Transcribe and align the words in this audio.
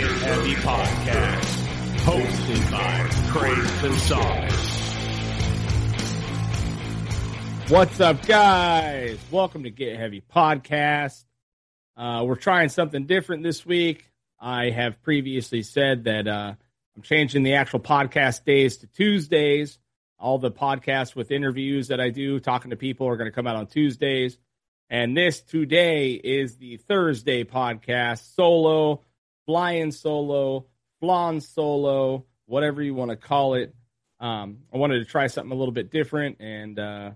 Get 0.00 0.10
Heavy 0.12 0.54
Podcast, 0.54 1.44
hosted 2.04 2.70
by 2.70 3.06
Craig 3.32 3.82
Gonzalez. 3.82 4.90
What's 7.70 8.00
up, 8.00 8.24
guys? 8.24 9.18
Welcome 9.30 9.64
to 9.64 9.70
Get 9.70 9.98
Heavy 9.98 10.22
Podcast. 10.34 11.22
Uh, 11.98 12.24
we're 12.24 12.36
trying 12.36 12.70
something 12.70 13.04
different 13.04 13.42
this 13.42 13.66
week. 13.66 14.10
I 14.40 14.70
have 14.70 15.02
previously 15.02 15.62
said 15.62 16.04
that 16.04 16.26
uh, 16.26 16.54
I'm 16.96 17.02
changing 17.02 17.42
the 17.42 17.56
actual 17.56 17.80
podcast 17.80 18.46
days 18.46 18.78
to 18.78 18.86
Tuesdays. 18.86 19.78
All 20.18 20.38
the 20.38 20.50
podcasts 20.50 21.14
with 21.14 21.30
interviews 21.30 21.88
that 21.88 22.00
I 22.00 22.08
do, 22.08 22.40
talking 22.40 22.70
to 22.70 22.76
people, 22.76 23.06
are 23.06 23.18
going 23.18 23.30
to 23.30 23.34
come 23.34 23.46
out 23.46 23.56
on 23.56 23.66
Tuesdays. 23.66 24.38
And 24.88 25.14
this 25.14 25.42
today 25.42 26.12
is 26.12 26.56
the 26.56 26.78
Thursday 26.78 27.44
podcast, 27.44 28.34
solo, 28.34 29.02
flying 29.46 29.92
solo, 29.92 30.66
flan 31.00 31.40
solo, 31.40 32.26
whatever 32.46 32.82
you 32.82 32.94
want 32.94 33.10
to 33.10 33.16
call 33.16 33.54
it. 33.54 33.74
Um, 34.20 34.58
I 34.72 34.76
wanted 34.76 34.98
to 34.98 35.04
try 35.04 35.28
something 35.28 35.52
a 35.52 35.56
little 35.56 35.72
bit 35.72 35.90
different 35.90 36.40
and 36.40 36.78
uh, 36.78 37.10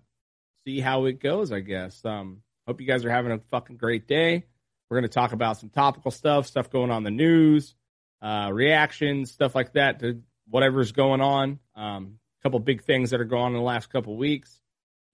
see 0.64 0.80
how 0.80 1.04
it 1.04 1.20
goes, 1.20 1.52
I 1.52 1.60
guess. 1.60 2.04
Um, 2.04 2.42
hope 2.66 2.80
you 2.80 2.86
guys 2.86 3.04
are 3.04 3.10
having 3.10 3.32
a 3.32 3.38
fucking 3.50 3.76
great 3.76 4.06
day. 4.06 4.44
We're 4.88 5.00
going 5.00 5.10
to 5.10 5.14
talk 5.14 5.32
about 5.32 5.58
some 5.58 5.70
topical 5.70 6.10
stuff, 6.10 6.46
stuff 6.46 6.70
going 6.70 6.90
on 6.90 7.02
the 7.02 7.10
news, 7.10 7.74
uh, 8.22 8.50
reactions, 8.52 9.32
stuff 9.32 9.54
like 9.54 9.72
that 9.74 10.00
to 10.00 10.22
whatever's 10.48 10.92
going 10.92 11.20
on. 11.20 11.58
Um, 11.74 12.18
a 12.40 12.42
couple 12.42 12.58
big 12.60 12.84
things 12.84 13.10
that 13.10 13.20
are 13.20 13.24
going 13.24 13.42
on 13.42 13.52
in 13.52 13.58
the 13.58 13.64
last 13.64 13.90
couple 13.90 14.16
weeks. 14.16 14.60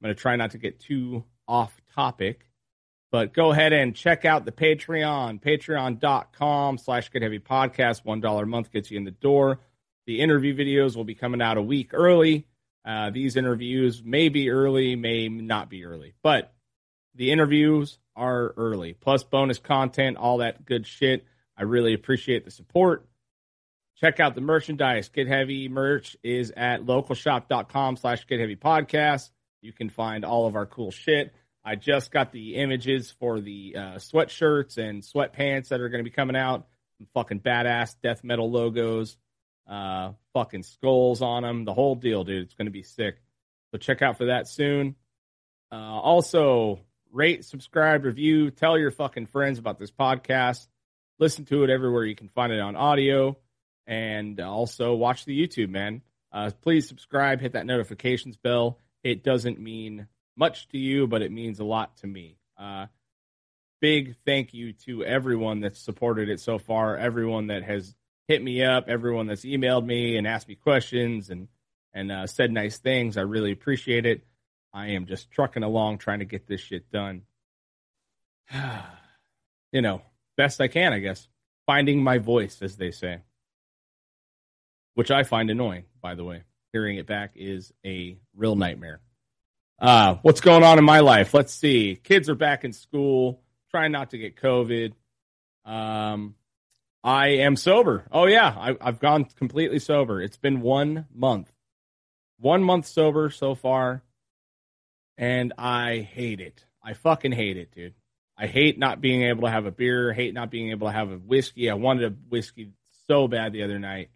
I'm 0.01 0.07
going 0.07 0.15
to 0.15 0.21
try 0.21 0.37
not 0.37 0.53
to 0.53 0.59
get 0.59 0.81
too 0.81 1.25
off 1.47 1.75
topic, 1.95 2.50
but 3.11 3.33
go 3.33 3.51
ahead 3.51 3.73
and 3.73 3.95
check 3.95 4.25
out 4.25 4.45
the 4.45 4.53
Patreon, 4.53 5.41
patreon.com 5.43 6.79
slash 6.79 7.11
get 7.11 7.23
heavy 7.23 7.39
podcast. 7.41 8.05
$1 8.05 8.43
a 8.43 8.47
month 8.47 8.73
gets 8.73 8.91
you 8.91 8.99
in 8.99 9.05
the 9.05 9.11
door. 9.11 9.61
The 10.07 10.21
interview 10.21 10.55
videos 10.55 10.97
will 10.97 11.05
be 11.05 11.15
coming 11.15 11.43
out 11.43 11.57
a 11.57 11.63
week 11.63 11.91
early. 11.93 12.47
Uh, 12.85 13.11
these 13.11 13.37
interviews 13.37 14.03
may 14.03 14.29
be 14.29 14.51
early, 14.51 14.97
may 14.97 15.29
not 15.29 15.69
be 15.69 15.85
early, 15.85 16.15
but 16.23 16.55
the 17.15 17.31
interviews 17.31 17.99
are 18.17 18.55
early, 18.57 18.95
plus 18.95 19.23
bonus 19.25 19.59
content, 19.59 20.17
all 20.17 20.39
that 20.39 20.65
good 20.65 20.87
shit. 20.87 21.25
I 21.57 21.65
really 21.65 21.95
appreciate 21.95 22.45
the 22.45 22.51
support. 22.51 23.07
Check 23.97 24.19
out 24.19 24.35
the 24.35 24.41
merchandise. 24.41 25.11
Get 25.11 25.29
Heavy 25.29 25.69
merch 25.69 26.17
is 26.23 26.53
at 26.57 26.87
localshop.com 26.87 27.97
slash 27.99 28.27
Get 28.27 28.41
Heavy 28.41 28.57
Podcast. 28.57 29.31
You 29.61 29.75
can 29.75 29.91
find 29.91 30.25
all 30.25 30.47
of 30.47 30.57
our 30.57 30.65
cool 30.65 30.91
shit. 30.91 31.35
I 31.65 31.77
just 31.77 32.11
got 32.11 32.33
the 32.33 32.57
images 32.57 33.15
for 33.19 33.41
the 33.41 33.75
uh, 33.77 33.81
sweatshirts 33.97 34.79
and 34.79 35.03
sweatpants 35.03 35.69
that 35.69 35.81
are 35.81 35.89
going 35.89 36.03
to 36.03 36.09
be 36.09 36.15
coming 36.15 36.37
out. 36.37 36.67
Fucking 37.15 37.41
badass 37.41 37.97
death 38.03 38.23
metal 38.23 38.51
logos, 38.51 39.17
uh, 39.67 40.13
fucking 40.35 40.65
skulls 40.65 41.23
on 41.23 41.43
them, 41.43 41.65
the 41.65 41.73
whole 41.73 41.95
deal, 41.95 42.25
dude. 42.25 42.43
It's 42.43 42.55
going 42.55 42.67
to 42.67 42.73
be 42.73 42.83
sick. 42.83 43.17
So 43.73 43.79
check 43.79 44.03
out 44.03 44.19
for 44.19 44.27
that 44.27 44.49
soon. 44.49 44.97
Uh, 45.73 45.77
also, 45.77 46.81
rate, 47.11 47.45
subscribe, 47.45 48.05
review, 48.05 48.51
tell 48.51 48.79
your 48.79 48.91
fucking 48.91 49.27
friends 49.27 49.59
about 49.59 49.79
this 49.79 49.91
podcast. 49.91 50.67
Listen 51.19 51.45
to 51.47 51.65
it 51.65 51.71
everywhere 51.71 52.05
you 52.05 52.17
can 52.17 52.29
find 52.29 52.53
it 52.53 52.61
on 52.61 52.77
audio, 52.77 53.37
and 53.87 54.41
also 54.41 54.95
watch 54.95 55.25
the 55.25 55.39
YouTube, 55.39 55.71
man. 55.71 56.03
Uh, 56.33 56.51
please 56.61 56.89
subscribe, 56.89 57.41
hit 57.41 57.53
that 57.53 57.67
notifications 57.67 58.37
bell. 58.37 58.79
It 59.03 59.25
doesn't 59.25 59.59
mean 59.59 60.07
much 60.37 60.69
to 60.69 60.79
you, 60.79 61.07
but 61.07 61.23
it 61.23 61.33
means 61.33 61.61
a 61.61 61.65
lot 61.65 61.97
to 61.99 62.07
me. 62.07 62.37
Uh, 62.59 62.87
big 63.81 64.15
thank 64.25 64.53
you 64.55 64.73
to 64.73 65.05
everyone 65.05 65.61
that's 65.61 65.81
supported 65.81 66.29
it 66.29 66.41
so 66.41 66.59
far, 66.59 66.97
everyone 66.97 67.49
that 67.49 67.63
has 67.63 67.95
hit 68.29 68.43
me 68.43 68.63
up, 68.63 68.89
everyone 68.89 69.27
that's 69.27 69.45
emailed 69.45 69.85
me 69.85 70.17
and 70.17 70.27
asked 70.27 70.49
me 70.49 70.55
questions 70.55 71.31
and 71.31 71.49
and 71.93 72.13
uh, 72.13 72.27
said 72.27 72.53
nice 72.53 72.79
things. 72.79 73.17
I 73.17 73.23
really 73.23 73.51
appreciate 73.51 74.07
it. 74.07 74.23
I 74.73 74.91
am 74.91 75.07
just 75.07 75.31
trucking 75.31 75.65
along 75.65 75.99
trying 75.99 76.21
to 76.21 76.25
get 76.25 76.47
this 76.47 76.61
shit 76.61 76.91
done. 76.93 77.23
you 79.73 79.83
know, 79.83 80.03
best 80.37 80.61
I 80.61 80.69
can, 80.69 80.93
I 80.93 81.01
guess. 81.01 81.29
Finding 81.67 82.03
my 82.03 82.19
voice, 82.19 82.63
as 82.63 82.77
they 82.77 82.91
say, 82.91 83.21
which 84.95 85.11
I 85.11 85.25
find 85.25 85.51
annoying, 85.51 85.85
by 86.01 86.15
the 86.15 86.25
way. 86.25 86.43
Hearing 86.73 86.97
it 86.97 87.07
back 87.07 87.33
is 87.35 87.73
a 87.85 88.17
real 88.37 88.55
nightmare. 88.55 89.01
Uh, 89.81 90.17
what's 90.23 90.43
going 90.43 90.63
on 90.63 90.79
in 90.79 90.85
my 90.85 91.01
life? 91.01 91.33
Let's 91.33 91.55
see. 91.55 91.99
Kids 92.03 92.29
are 92.29 92.35
back 92.35 92.65
in 92.65 92.73
school. 92.73 93.41
Trying 93.71 93.93
not 93.93 94.11
to 94.11 94.19
get 94.19 94.37
COVID. 94.37 94.93
Um, 95.65 96.35
I 97.03 97.29
am 97.29 97.57
sober. 97.57 98.05
Oh 98.13 98.27
yeah, 98.27 98.55
I, 98.57 98.77
I've 98.81 99.01
gone 99.01 99.25
completely 99.25 99.79
sober. 99.79 100.21
It's 100.21 100.37
been 100.37 100.61
one 100.61 101.07
month, 101.15 101.51
one 102.39 102.63
month 102.63 102.87
sober 102.87 103.31
so 103.31 103.55
far, 103.55 104.03
and 105.17 105.55
I 105.57 105.99
hate 105.99 106.41
it. 106.41 106.65
I 106.83 106.93
fucking 106.93 107.33
hate 107.33 107.57
it, 107.57 107.73
dude. 107.73 107.95
I 108.37 108.49
hate 108.49 108.79
not 108.79 109.01
being 109.01 109.23
able 109.23 109.43
to 109.43 109.51
have 109.51 109.67
a 109.67 109.71
beer. 109.71 110.13
Hate 110.13 110.35
not 110.35 110.51
being 110.51 110.71
able 110.71 110.89
to 110.89 110.93
have 110.93 111.11
a 111.11 111.17
whiskey. 111.17 111.71
I 111.71 111.75
wanted 111.75 112.13
a 112.13 112.17
whiskey 112.29 112.73
so 113.07 113.29
bad 113.29 113.53
the 113.53 113.63
other 113.63 113.79
night. 113.79 114.11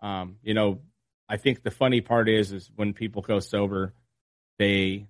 Um, 0.00 0.36
you 0.42 0.54
know, 0.54 0.80
I 1.28 1.36
think 1.36 1.62
the 1.62 1.70
funny 1.70 2.00
part 2.00 2.28
is, 2.28 2.52
is 2.52 2.70
when 2.76 2.92
people 2.92 3.22
go 3.22 3.40
sober, 3.40 3.94
they 4.62 5.08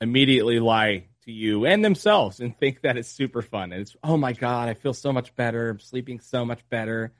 immediately 0.00 0.58
lie 0.58 1.06
to 1.24 1.32
you 1.32 1.66
and 1.66 1.84
themselves 1.84 2.40
and 2.40 2.58
think 2.58 2.82
that 2.82 2.96
it's 2.96 3.08
super 3.08 3.42
fun. 3.42 3.72
And 3.72 3.82
it's, 3.82 3.96
oh 4.02 4.16
my 4.16 4.32
God, 4.32 4.68
I 4.68 4.74
feel 4.74 4.94
so 4.94 5.12
much 5.12 5.36
better. 5.36 5.70
I'm 5.70 5.78
sleeping 5.78 6.20
so 6.20 6.44
much 6.44 6.60
better. 6.68 7.12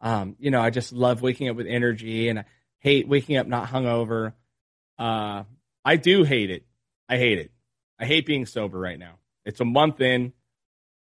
Um, 0.00 0.36
you 0.38 0.50
know, 0.50 0.60
I 0.60 0.70
just 0.70 0.92
love 0.92 1.22
waking 1.22 1.48
up 1.48 1.56
with 1.56 1.66
energy 1.66 2.28
and 2.28 2.40
I 2.40 2.44
hate 2.80 3.06
waking 3.06 3.36
up 3.36 3.46
not 3.46 3.68
hungover. 3.68 4.32
Uh, 4.98 5.44
I 5.84 5.96
do 5.96 6.24
hate 6.24 6.50
it. 6.50 6.64
I 7.08 7.18
hate 7.18 7.38
it. 7.38 7.52
I 7.98 8.06
hate 8.06 8.26
being 8.26 8.46
sober 8.46 8.78
right 8.78 8.98
now. 8.98 9.18
It's 9.44 9.60
a 9.60 9.64
month 9.64 10.00
in, 10.00 10.32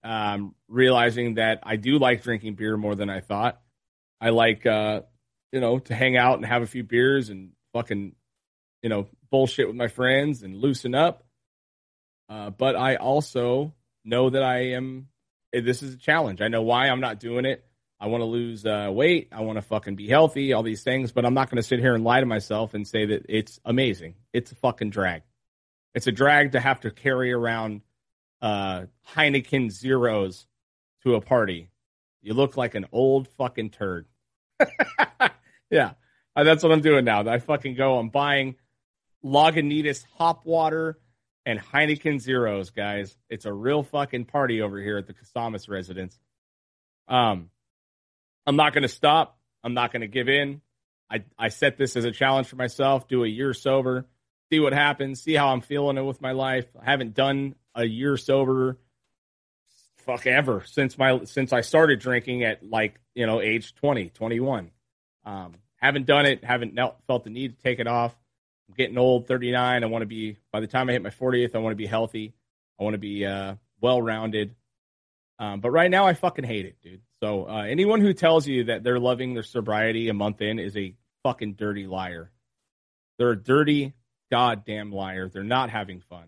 um, 0.03 0.55
realizing 0.67 1.35
that 1.35 1.61
I 1.63 1.77
do 1.77 1.97
like 1.97 2.23
drinking 2.23 2.55
beer 2.55 2.77
more 2.77 2.95
than 2.95 3.09
I 3.09 3.21
thought. 3.21 3.61
I 4.19 4.29
like, 4.29 4.65
uh, 4.65 5.01
you 5.51 5.59
know, 5.59 5.79
to 5.79 5.95
hang 5.95 6.17
out 6.17 6.37
and 6.37 6.45
have 6.45 6.61
a 6.61 6.67
few 6.67 6.83
beers 6.83 7.29
and 7.29 7.51
fucking, 7.73 8.13
you 8.83 8.89
know, 8.89 9.07
bullshit 9.31 9.67
with 9.67 9.75
my 9.75 9.87
friends 9.87 10.43
and 10.43 10.55
loosen 10.55 10.93
up. 10.93 11.23
Uh, 12.29 12.49
but 12.49 12.75
I 12.75 12.95
also 12.95 13.73
know 14.05 14.29
that 14.29 14.43
I 14.43 14.73
am. 14.73 15.07
This 15.51 15.83
is 15.83 15.95
a 15.95 15.97
challenge. 15.97 16.41
I 16.41 16.47
know 16.47 16.61
why 16.61 16.87
I'm 16.87 17.01
not 17.01 17.19
doing 17.19 17.45
it. 17.45 17.65
I 17.99 18.07
want 18.07 18.21
to 18.21 18.25
lose 18.25 18.65
uh, 18.65 18.89
weight. 18.91 19.29
I 19.31 19.41
want 19.41 19.57
to 19.57 19.61
fucking 19.61 19.95
be 19.95 20.07
healthy. 20.07 20.53
All 20.53 20.63
these 20.63 20.83
things, 20.83 21.11
but 21.11 21.25
I'm 21.25 21.33
not 21.33 21.49
going 21.49 21.57
to 21.57 21.67
sit 21.67 21.79
here 21.79 21.93
and 21.93 22.03
lie 22.03 22.19
to 22.19 22.25
myself 22.25 22.73
and 22.73 22.87
say 22.87 23.05
that 23.07 23.25
it's 23.29 23.59
amazing. 23.65 24.15
It's 24.33 24.51
a 24.51 24.55
fucking 24.55 24.89
drag. 24.91 25.23
It's 25.93 26.07
a 26.07 26.11
drag 26.11 26.53
to 26.53 26.59
have 26.59 26.79
to 26.81 26.91
carry 26.91 27.31
around 27.31 27.81
uh, 28.41 28.85
Heineken 29.13 29.71
zeros 29.71 30.47
to 31.03 31.15
a 31.15 31.21
party. 31.21 31.69
You 32.21 32.33
look 32.33 32.57
like 32.57 32.75
an 32.75 32.85
old 32.91 33.27
fucking 33.27 33.71
turd. 33.71 34.07
yeah, 35.69 35.93
uh, 36.35 36.43
that's 36.43 36.63
what 36.63 36.71
I'm 36.71 36.81
doing 36.81 37.05
now. 37.05 37.27
I 37.27 37.39
fucking 37.39 37.75
go. 37.75 37.97
I'm 37.97 38.09
buying 38.09 38.55
Lagunitas 39.23 40.03
hop 40.17 40.45
water 40.45 40.97
and 41.45 41.59
Heineken 41.59 42.19
Zeros, 42.19 42.69
guys. 42.69 43.15
It's 43.29 43.45
a 43.45 43.53
real 43.53 43.83
fucking 43.83 44.25
party 44.25 44.61
over 44.61 44.79
here 44.79 44.97
at 44.97 45.07
the 45.07 45.13
Casamas 45.13 45.69
residence. 45.69 46.17
Um, 47.07 47.49
I'm 48.45 48.55
not 48.55 48.73
going 48.73 48.83
to 48.83 48.89
stop. 48.89 49.37
I'm 49.63 49.73
not 49.73 49.91
going 49.91 50.01
to 50.01 50.07
give 50.07 50.29
in. 50.29 50.61
I, 51.09 51.23
I 51.37 51.49
set 51.49 51.77
this 51.77 51.95
as 51.95 52.05
a 52.05 52.11
challenge 52.11 52.47
for 52.47 52.55
myself. 52.55 53.07
Do 53.07 53.23
a 53.23 53.27
year 53.27 53.53
sober, 53.53 54.05
see 54.49 54.59
what 54.59 54.73
happens, 54.73 55.21
see 55.21 55.33
how 55.33 55.49
I'm 55.49 55.61
feeling 55.61 55.97
it 55.97 56.03
with 56.03 56.21
my 56.21 56.31
life. 56.31 56.65
I 56.79 56.89
haven't 56.89 57.13
done 57.13 57.55
a 57.75 57.83
year 57.83 58.17
sober, 58.17 58.77
fuck 59.97 60.25
ever 60.25 60.63
since 60.65 60.97
my 60.97 61.23
since 61.25 61.53
I 61.53 61.61
started 61.61 61.99
drinking 61.99 62.43
at 62.43 62.67
like 62.67 62.99
you 63.13 63.25
know 63.25 63.41
age 63.41 63.75
20, 63.75 64.09
21. 64.09 64.71
Um, 65.25 65.55
haven't 65.75 66.05
done 66.05 66.25
it. 66.25 66.43
Haven't 66.43 66.79
felt 67.07 67.23
the 67.23 67.29
need 67.29 67.57
to 67.57 67.63
take 67.63 67.79
it 67.79 67.87
off. 67.87 68.15
I'm 68.71 68.75
getting 68.77 68.97
old, 68.97 69.27
39. 69.27 69.83
I 69.83 69.87
want 69.87 70.01
to 70.01 70.05
be, 70.05 70.37
by 70.53 70.61
the 70.61 70.67
time 70.67 70.87
I 70.87 70.93
hit 70.93 71.01
my 71.01 71.09
40th, 71.09 71.55
I 71.55 71.57
want 71.57 71.73
to 71.73 71.77
be 71.77 71.85
healthy. 71.85 72.33
I 72.79 72.83
want 72.83 72.93
to 72.93 72.99
be 72.99 73.25
uh, 73.25 73.55
well 73.81 74.01
rounded. 74.01 74.55
Um, 75.39 75.59
but 75.59 75.71
right 75.71 75.91
now, 75.91 76.07
I 76.07 76.13
fucking 76.13 76.45
hate 76.45 76.65
it, 76.65 76.77
dude. 76.81 77.01
So 77.21 77.49
uh, 77.49 77.63
anyone 77.63 77.99
who 77.99 78.13
tells 78.13 78.47
you 78.47 78.65
that 78.65 78.81
they're 78.83 78.97
loving 78.97 79.33
their 79.33 79.43
sobriety 79.43 80.07
a 80.07 80.13
month 80.13 80.41
in 80.41 80.57
is 80.57 80.77
a 80.77 80.95
fucking 81.23 81.55
dirty 81.55 81.85
liar. 81.85 82.31
They're 83.17 83.31
a 83.31 83.43
dirty, 83.43 83.93
goddamn 84.31 84.93
liar. 84.93 85.27
They're 85.27 85.43
not 85.43 85.69
having 85.69 85.99
fun. 85.99 86.27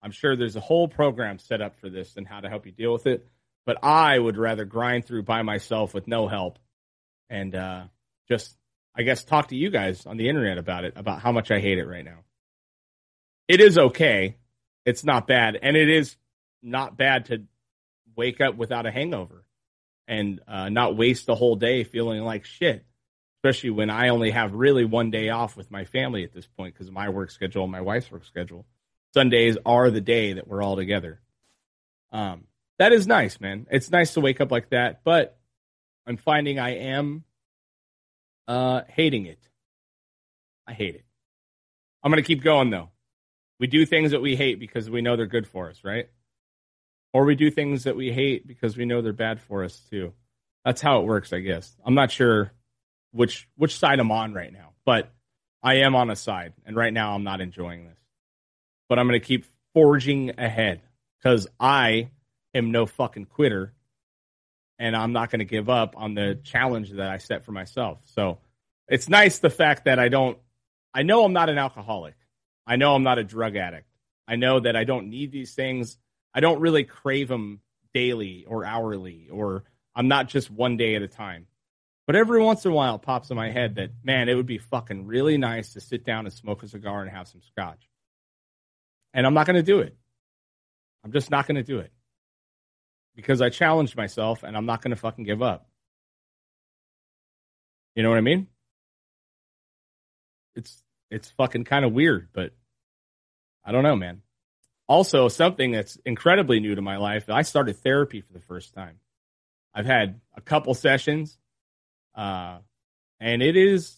I'm 0.00 0.12
sure 0.12 0.36
there's 0.36 0.56
a 0.56 0.60
whole 0.60 0.86
program 0.86 1.40
set 1.40 1.60
up 1.60 1.80
for 1.80 1.90
this 1.90 2.16
and 2.16 2.26
how 2.26 2.38
to 2.38 2.48
help 2.48 2.66
you 2.66 2.72
deal 2.72 2.92
with 2.92 3.08
it. 3.08 3.26
But 3.66 3.82
I 3.82 4.16
would 4.16 4.36
rather 4.36 4.64
grind 4.64 5.06
through 5.06 5.24
by 5.24 5.42
myself 5.42 5.92
with 5.92 6.06
no 6.06 6.28
help 6.28 6.60
and 7.28 7.52
uh, 7.56 7.84
just 8.28 8.56
I 8.96 9.02
guess, 9.02 9.24
talk 9.24 9.48
to 9.48 9.56
you 9.56 9.70
guys 9.70 10.06
on 10.06 10.16
the 10.16 10.28
internet 10.28 10.58
about 10.58 10.84
it, 10.84 10.94
about 10.96 11.20
how 11.20 11.32
much 11.32 11.50
I 11.50 11.58
hate 11.60 11.78
it 11.78 11.86
right 11.86 12.04
now. 12.04 12.20
It 13.48 13.60
is 13.60 13.76
okay. 13.76 14.36
It's 14.84 15.04
not 15.04 15.26
bad. 15.26 15.58
And 15.60 15.76
it 15.76 15.88
is 15.88 16.16
not 16.62 16.96
bad 16.96 17.26
to 17.26 17.42
wake 18.16 18.40
up 18.40 18.56
without 18.56 18.86
a 18.86 18.90
hangover. 18.92 19.44
and 20.06 20.40
uh, 20.46 20.68
not 20.68 20.96
waste 20.96 21.26
the 21.26 21.34
whole 21.34 21.56
day 21.56 21.84
feeling 21.84 22.22
like 22.22 22.44
shit. 22.44 22.84
Especially 23.38 23.70
when 23.70 23.90
I 23.90 24.08
only 24.08 24.30
have 24.30 24.54
really 24.54 24.84
one 24.84 25.10
day 25.10 25.28
off 25.30 25.56
with 25.56 25.70
my 25.70 25.84
family 25.84 26.24
at 26.24 26.32
this 26.32 26.46
point 26.46 26.74
because 26.74 26.88
of 26.88 26.94
my 26.94 27.08
work 27.10 27.30
schedule 27.30 27.62
and 27.64 27.72
my 27.72 27.80
wife's 27.82 28.10
work 28.10 28.24
schedule. 28.24 28.64
Sundays 29.12 29.56
are 29.64 29.90
the 29.90 30.00
day 30.00 30.34
that 30.34 30.48
we're 30.48 30.62
all 30.62 30.76
together. 30.76 31.20
Um, 32.10 32.44
that 32.78 32.92
is 32.92 33.06
nice, 33.06 33.40
man. 33.40 33.66
It's 33.70 33.90
nice 33.90 34.14
to 34.14 34.20
wake 34.20 34.40
up 34.40 34.50
like 34.50 34.70
that, 34.70 35.02
but 35.04 35.38
I'm 36.06 36.16
finding 36.16 36.58
I 36.58 36.76
am 36.76 37.24
uh, 38.48 38.82
hating 38.88 39.26
it. 39.26 39.38
I 40.66 40.72
hate 40.72 40.94
it. 40.94 41.04
I'm 42.02 42.10
going 42.10 42.22
to 42.22 42.26
keep 42.26 42.42
going 42.42 42.70
though. 42.70 42.90
We 43.60 43.66
do 43.66 43.86
things 43.86 44.10
that 44.10 44.20
we 44.20 44.36
hate 44.36 44.58
because 44.58 44.90
we 44.90 45.00
know 45.00 45.16
they're 45.16 45.26
good 45.26 45.46
for 45.46 45.70
us, 45.70 45.80
right? 45.84 46.08
Or 47.12 47.24
we 47.24 47.34
do 47.36 47.50
things 47.50 47.84
that 47.84 47.96
we 47.96 48.12
hate 48.12 48.46
because 48.46 48.76
we 48.76 48.84
know 48.84 49.00
they're 49.00 49.12
bad 49.12 49.40
for 49.40 49.64
us 49.64 49.78
too. 49.90 50.12
That's 50.64 50.80
how 50.80 51.00
it 51.00 51.06
works, 51.06 51.32
I 51.32 51.40
guess. 51.40 51.74
I'm 51.84 51.94
not 51.94 52.10
sure 52.10 52.52
which 53.12 53.48
which 53.56 53.78
side 53.78 54.00
I'm 54.00 54.10
on 54.10 54.34
right 54.34 54.52
now, 54.52 54.72
but 54.84 55.12
I 55.62 55.74
am 55.76 55.94
on 55.94 56.10
a 56.10 56.16
side, 56.16 56.52
and 56.66 56.76
right 56.76 56.92
now 56.92 57.14
I'm 57.14 57.24
not 57.24 57.40
enjoying 57.40 57.86
this. 57.86 57.98
But 58.88 58.98
I'm 58.98 59.06
going 59.06 59.20
to 59.20 59.26
keep 59.26 59.46
forging 59.72 60.32
ahead 60.38 60.82
because 61.18 61.46
I 61.58 62.10
am 62.54 62.70
no 62.70 62.86
fucking 62.86 63.26
quitter, 63.26 63.72
and 64.78 64.96
I'm 64.96 65.12
not 65.12 65.30
going 65.30 65.40
to 65.40 65.44
give 65.44 65.68
up 65.68 65.94
on 65.96 66.14
the 66.14 66.38
challenge 66.42 66.90
that 66.90 67.08
I 67.08 67.18
set 67.18 67.44
for 67.44 67.52
myself. 67.52 67.98
So 68.04 68.38
it's 68.88 69.08
nice 69.08 69.38
the 69.38 69.50
fact 69.50 69.84
that 69.84 69.98
I 69.98 70.08
don't. 70.08 70.38
I 70.92 71.02
know 71.02 71.24
I'm 71.24 71.32
not 71.32 71.48
an 71.48 71.58
alcoholic. 71.58 72.14
I 72.66 72.76
know 72.76 72.94
I'm 72.94 73.02
not 73.02 73.18
a 73.18 73.24
drug 73.24 73.56
addict. 73.56 73.88
I 74.26 74.36
know 74.36 74.60
that 74.60 74.76
I 74.76 74.84
don't 74.84 75.10
need 75.10 75.32
these 75.32 75.54
things. 75.54 75.98
I 76.32 76.40
don't 76.40 76.60
really 76.60 76.84
crave 76.84 77.28
them 77.28 77.60
daily 77.92 78.44
or 78.46 78.64
hourly, 78.64 79.28
or 79.30 79.64
I'm 79.94 80.08
not 80.08 80.28
just 80.28 80.50
one 80.50 80.76
day 80.76 80.94
at 80.94 81.02
a 81.02 81.08
time. 81.08 81.46
But 82.06 82.16
every 82.16 82.42
once 82.42 82.64
in 82.64 82.70
a 82.70 82.74
while, 82.74 82.96
it 82.96 83.02
pops 83.02 83.30
in 83.30 83.36
my 83.36 83.50
head 83.50 83.76
that, 83.76 83.90
man, 84.02 84.28
it 84.28 84.34
would 84.34 84.46
be 84.46 84.58
fucking 84.58 85.06
really 85.06 85.38
nice 85.38 85.72
to 85.72 85.80
sit 85.80 86.04
down 86.04 86.26
and 86.26 86.34
smoke 86.34 86.62
a 86.62 86.68
cigar 86.68 87.02
and 87.02 87.10
have 87.10 87.28
some 87.28 87.40
scotch. 87.42 87.88
And 89.14 89.26
I'm 89.26 89.34
not 89.34 89.46
going 89.46 89.56
to 89.56 89.62
do 89.62 89.80
it. 89.80 89.96
I'm 91.02 91.12
just 91.12 91.30
not 91.30 91.46
going 91.46 91.56
to 91.56 91.62
do 91.62 91.78
it 91.78 91.92
because 93.14 93.40
I 93.40 93.50
challenged 93.50 93.96
myself 93.96 94.42
and 94.42 94.56
I'm 94.56 94.66
not 94.66 94.82
going 94.82 94.90
to 94.90 94.96
fucking 94.96 95.24
give 95.24 95.42
up. 95.42 95.68
You 97.94 98.02
know 98.02 98.08
what 98.08 98.18
I 98.18 98.22
mean? 98.22 98.48
It's 100.56 100.82
it's 101.10 101.30
fucking 101.32 101.64
kind 101.64 101.84
of 101.84 101.92
weird, 101.92 102.28
but 102.32 102.52
I 103.64 103.72
don't 103.72 103.82
know, 103.82 103.96
man. 103.96 104.22
Also, 104.86 105.28
something 105.28 105.72
that's 105.72 105.96
incredibly 106.04 106.60
new 106.60 106.74
to 106.74 106.82
my 106.82 106.96
life, 106.96 107.30
I 107.30 107.42
started 107.42 107.76
therapy 107.78 108.20
for 108.20 108.32
the 108.32 108.40
first 108.40 108.74
time. 108.74 108.98
I've 109.72 109.86
had 109.86 110.20
a 110.36 110.40
couple 110.40 110.74
sessions, 110.74 111.38
uh, 112.14 112.58
and 113.20 113.42
it 113.42 113.56
is 113.56 113.96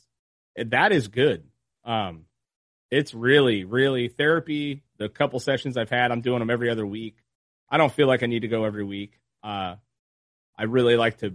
that 0.57 0.93
is 0.93 1.09
good. 1.09 1.45
Um, 1.85 2.25
it's 2.91 3.15
really, 3.15 3.65
really 3.65 4.09
therapy. 4.09 4.83
The 4.99 5.09
couple 5.09 5.41
sessions 5.41 5.77
I've 5.77 5.91
had, 5.91 6.13
I'm 6.13 6.21
doing 6.21 6.39
them 6.39 6.51
every 6.51 6.71
other 6.71 6.87
week. 6.87 7.17
I 7.69 7.79
don't 7.79 7.93
feel 7.93 8.07
like 8.07 8.23
I 8.23 8.27
need 8.27 8.41
to 8.41 8.49
go 8.49 8.65
every 8.65 8.85
week. 8.85 9.19
Uh, 9.43 9.77
I 10.57 10.65
really 10.65 10.97
like 10.97 11.19
to, 11.19 11.35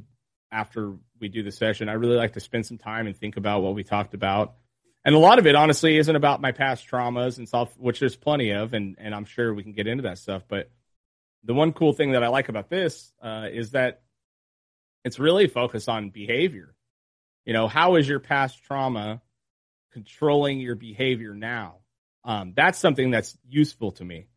after 0.51 0.95
we 1.19 1.27
do 1.27 1.43
the 1.43 1.51
session, 1.51 1.89
I 1.89 1.93
really 1.93 2.15
like 2.15 2.33
to 2.33 2.39
spend 2.39 2.65
some 2.65 2.77
time 2.77 3.07
and 3.07 3.15
think 3.15 3.37
about 3.37 3.61
what 3.61 3.75
we 3.75 3.83
talked 3.83 4.13
about. 4.13 4.55
And 5.03 5.15
a 5.15 5.19
lot 5.19 5.39
of 5.39 5.47
it, 5.47 5.55
honestly, 5.55 5.97
isn't 5.97 6.15
about 6.15 6.41
my 6.41 6.51
past 6.51 6.87
traumas 6.87 7.37
and 7.37 7.47
stuff, 7.47 7.75
which 7.77 7.99
there's 7.99 8.15
plenty 8.15 8.51
of, 8.51 8.73
and, 8.73 8.95
and 8.99 9.15
I'm 9.15 9.25
sure 9.25 9.53
we 9.53 9.63
can 9.63 9.73
get 9.73 9.87
into 9.87 10.03
that 10.03 10.19
stuff. 10.19 10.43
But 10.47 10.69
the 11.43 11.53
one 11.53 11.73
cool 11.73 11.93
thing 11.93 12.11
that 12.11 12.23
I 12.23 12.27
like 12.27 12.49
about 12.49 12.69
this 12.69 13.11
uh, 13.21 13.47
is 13.51 13.71
that 13.71 14.01
it's 15.03 15.17
really 15.17 15.47
focused 15.47 15.89
on 15.89 16.11
behavior. 16.11 16.75
You 17.45 17.53
know, 17.53 17.67
how 17.67 17.95
is 17.95 18.07
your 18.07 18.19
past 18.19 18.63
trauma 18.63 19.21
controlling 19.93 20.59
your 20.59 20.75
behavior 20.75 21.33
now? 21.33 21.77
Um, 22.23 22.53
that's 22.55 22.77
something 22.77 23.09
that's 23.09 23.35
useful 23.49 23.93
to 23.93 24.05
me. 24.05 24.27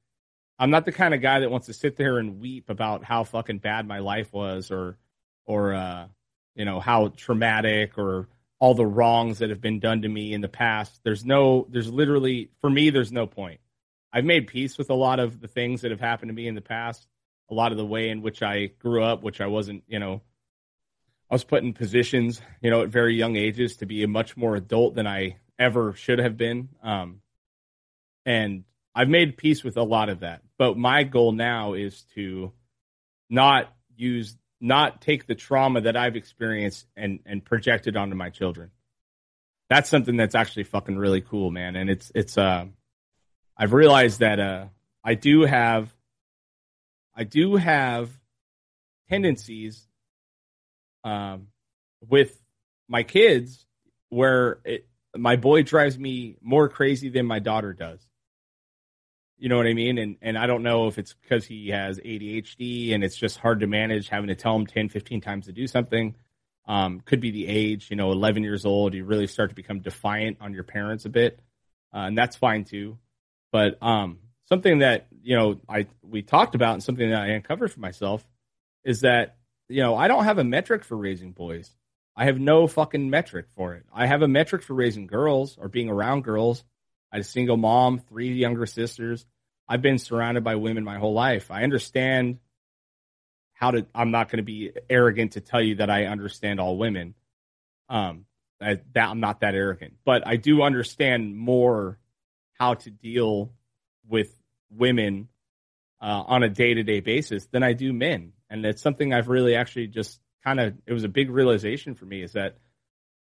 I'm 0.59 0.71
not 0.71 0.85
the 0.85 0.93
kind 0.93 1.15
of 1.15 1.21
guy 1.21 1.41
that 1.41 1.51
wants 1.51 1.67
to 1.67 1.73
sit 1.73 1.97
there 1.97 2.19
and 2.19 2.41
weep 2.41 2.71
about 2.71 3.05
how 3.05 3.25
fucking 3.25 3.59
bad 3.59 3.87
my 3.87 3.99
life 3.99 4.33
was 4.33 4.71
or 4.71 4.99
or 5.47 5.75
uh, 5.75 6.07
you 6.55 6.65
know 6.65 6.81
how 6.81 7.09
traumatic 7.09 7.99
or 7.99 8.29
all 8.61 8.75
the 8.75 8.87
wrongs 8.87 9.39
that 9.39 9.51
have 9.51 9.61
been 9.61 9.81
done 9.81 10.03
to 10.03 10.09
me 10.09 10.33
in 10.33 10.41
the 10.41 10.49
past. 10.49 11.01
There's 11.03 11.25
no 11.25 11.67
there's 11.71 11.91
literally 11.91 12.51
for 12.61 12.71
me 12.71 12.91
there's 12.91 13.13
no 13.13 13.27
point. 13.27 13.61
I've 14.13 14.25
made 14.25 14.47
peace 14.47 14.79
with 14.79 14.91
a 14.91 14.95
lot 14.95 15.19
of 15.19 15.41
the 15.41 15.49
things 15.49 15.81
that 15.81 15.91
have 15.91 16.01
happened 16.01 16.29
to 16.29 16.35
me 16.35 16.47
in 16.47 16.55
the 16.55 16.61
past, 16.61 17.05
a 17.51 17.55
lot 17.55 17.73
of 17.73 17.79
the 17.79 17.85
way 17.85 18.11
in 18.11 18.23
which 18.23 18.43
I 18.45 18.67
grew 18.67 19.03
up, 19.03 19.25
which 19.25 19.41
I 19.41 19.49
wasn't, 19.49 19.83
you 19.89 19.99
know, 19.99 20.23
I 21.29 21.35
was 21.35 21.43
put 21.43 21.65
in 21.65 21.73
positions, 21.73 22.41
you 22.63 22.71
know, 22.71 22.83
at 22.83 22.91
very 22.91 23.17
young 23.17 23.35
ages 23.35 23.79
to 23.79 23.87
be 23.87 24.05
a 24.05 24.09
much 24.09 24.37
more 24.37 24.55
adult 24.55 24.95
than 24.95 25.09
I 25.09 25.39
ever 25.59 25.95
should 25.95 26.21
have 26.21 26.37
been. 26.37 26.69
Um, 26.81 27.23
and 28.25 28.63
I've 28.95 29.09
made 29.09 29.37
peace 29.37 29.65
with 29.65 29.77
a 29.77 29.83
lot 29.83 30.09
of 30.09 30.21
that. 30.21 30.43
But 30.59 30.77
my 30.77 31.03
goal 31.03 31.33
now 31.33 31.75
is 31.75 32.03
to 32.15 32.53
not 33.29 33.73
use 33.97 34.37
not 34.61 35.01
take 35.01 35.27
the 35.27 35.35
trauma 35.35 35.83
that 35.83 35.97
I've 35.97 36.17
experienced 36.17 36.87
and 36.97 37.21
and 37.27 37.45
project 37.45 37.87
it 37.87 37.97
onto 37.97 38.17
my 38.17 38.31
children. 38.31 38.71
That's 39.69 39.89
something 39.89 40.17
that's 40.17 40.35
actually 40.35 40.65
fucking 40.65 40.97
really 40.97 41.21
cool, 41.21 41.51
man. 41.51 41.77
And 41.77 41.91
it's 41.91 42.13
it's 42.15 42.39
uh 42.39 42.67
I've 43.57 43.73
realized 43.73 44.21
that 44.21 44.41
uh 44.41 44.67
I 45.03 45.15
do 45.15 45.43
have 45.43 45.95
I 47.15 47.25
do 47.25 47.57
have 47.57 48.11
tendencies 49.09 49.87
um 51.03 51.49
with 52.09 52.41
my 52.89 53.03
kids 53.03 53.67
where 54.09 54.61
it, 54.65 54.87
my 55.17 55.37
boy 55.37 55.63
drives 55.63 55.99
me 55.99 56.37
more 56.41 56.69
crazy 56.69 57.09
than 57.09 57.27
my 57.27 57.39
daughter 57.39 57.73
does. 57.73 58.01
You 59.45 59.51
know 59.51 59.59
what 59.59 59.67
I 59.67 59.75
mean? 59.75 59.99
And 59.99 60.17
and 60.23 60.39
I 60.39 60.47
don't 60.47 60.63
know 60.63 60.87
if 60.87 60.97
it's 60.97 61.13
because 61.13 61.45
he 61.45 61.69
has 61.69 61.99
ADHD 61.99 62.95
and 62.95 63.05
it's 63.05 63.15
just 63.15 63.37
hard 63.37 63.61
to 63.61 63.67
manage 63.67 64.09
having 64.09 64.29
to 64.29 64.35
tell 64.35 64.57
him 64.57 64.67
10, 64.67 64.89
15 64.89 65.21
times 65.21 65.45
to 65.45 65.53
do 65.53 65.67
something. 65.67 66.15
Um, 66.67 67.01
could 67.01 67.21
be 67.21 67.31
the 67.31 67.47
age, 67.47 67.89
you 67.91 67.97
know, 67.97 68.11
11 68.11 68.43
years 68.43 68.65
old, 68.65 68.95
you 68.95 69.05
really 69.05 69.27
start 69.27 69.51
to 69.51 69.55
become 69.55 69.81
defiant 69.81 70.39
on 70.41 70.55
your 70.55 70.65
parents 70.65 71.05
a 71.05 71.11
bit. 71.11 71.41
Uh, 71.93 72.07
and 72.07 72.17
that's 72.17 72.37
fine 72.37 72.65
too. 72.65 72.97
But 73.53 73.77
um, 73.83 74.21
something 74.49 74.79
that, 74.79 75.09
you 75.23 75.37
know, 75.37 75.61
I 75.69 75.89
we 76.01 76.23
talked 76.23 76.55
about 76.55 76.73
and 76.73 76.83
something 76.83 77.11
that 77.11 77.21
I 77.21 77.27
uncovered 77.27 77.71
for 77.71 77.81
myself 77.81 78.27
is 78.83 79.03
that, 79.03 79.37
you 79.69 79.83
know, 79.83 79.95
I 79.95 80.09
don't 80.09 80.25
have 80.25 80.39
a 80.39 80.45
metric 80.45 80.85
for 80.85 80.97
raising 80.97 81.33
boys. 81.33 81.71
I 82.17 82.25
have 82.25 82.41
no 82.41 82.67
fucking 82.67 83.11
metric 83.11 83.49
for 83.55 83.75
it. 83.75 83.85
I 83.93 84.07
have 84.07 84.23
a 84.23 84.29
metric 84.29 84.63
for 84.63 84.73
raising 84.73 85.07
girls 85.07 85.59
or 85.61 85.69
being 85.69 85.91
around 85.91 86.25
girls. 86.25 86.65
I 87.13 87.17
had 87.17 87.27
a 87.27 87.29
single 87.29 87.59
mom, 87.59 87.99
three 87.99 88.33
younger 88.33 88.65
sisters. 88.65 89.27
I've 89.69 89.83
been 89.83 89.99
surrounded 89.99 90.45
by 90.45 90.57
women 90.57 90.85
my 90.85 90.99
whole 90.99 91.15
life. 91.15 91.51
I 91.51 91.63
understand 91.63 92.39
how 93.55 93.73
to. 93.73 93.87
I'm 93.95 94.11
not 94.11 94.29
going 94.29 94.39
to 94.39 94.45
be 94.45 94.73
arrogant 94.91 95.33
to 95.33 95.41
tell 95.41 95.63
you 95.63 95.77
that 95.77 95.91
I 95.91 96.07
understand 96.07 96.61
all 96.61 96.77
women. 96.77 97.15
Um, 97.89 98.27
I, 98.61 98.81
that 98.95 99.09
I'm 99.11 99.21
not 99.21 99.41
that 99.41 99.55
arrogant, 99.55 99.95
but 100.05 100.27
I 100.27 100.37
do 100.37 100.63
understand 100.63 101.37
more 101.37 101.99
how 102.59 102.75
to 102.75 102.91
deal 102.91 103.53
with 104.09 104.29
women 104.71 105.29
uh, 106.01 106.25
on 106.27 106.43
a 106.43 106.49
day 106.49 106.75
to 106.75 106.83
day 106.83 107.01
basis 107.01 107.47
than 107.47 107.63
I 107.63 107.73
do 107.73 107.93
men, 107.93 108.33
and 108.51 108.65
it's 108.65 108.83
something 108.83 109.13
I've 109.13 109.29
really 109.29 109.55
actually 109.55 109.89
just 109.89 110.21
kind 110.43 110.61
of. 110.61 110.75
It 110.87 110.93
was 110.93 111.05
a 111.05 111.09
big 111.09 111.31
realization 111.31 111.95
for 111.95 112.05
me 112.05 112.23
is 112.23 112.33
that 112.33 112.59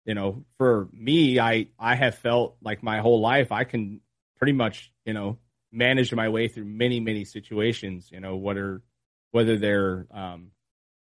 you 0.07 0.15
know, 0.15 0.45
for 0.57 0.89
me, 0.93 1.39
I 1.39 1.67
I 1.79 1.97
have 1.97 2.15
felt 2.15 2.57
like 2.63 2.83
my 2.83 3.01
whole 3.01 3.21
life 3.21 3.51
I 3.51 3.65
can 3.65 4.01
pretty 4.39 4.53
much, 4.53 4.93
you 5.05 5.13
know, 5.13 5.39
manage 5.77 6.13
my 6.15 6.29
way 6.29 6.49
through 6.49 6.65
many 6.65 7.01
many 7.01 7.25
situations. 7.25 8.09
You 8.11 8.21
know, 8.21 8.37
whether 8.37 8.83
whether 9.31 9.57
they're 9.57 10.07
um, 10.11 10.51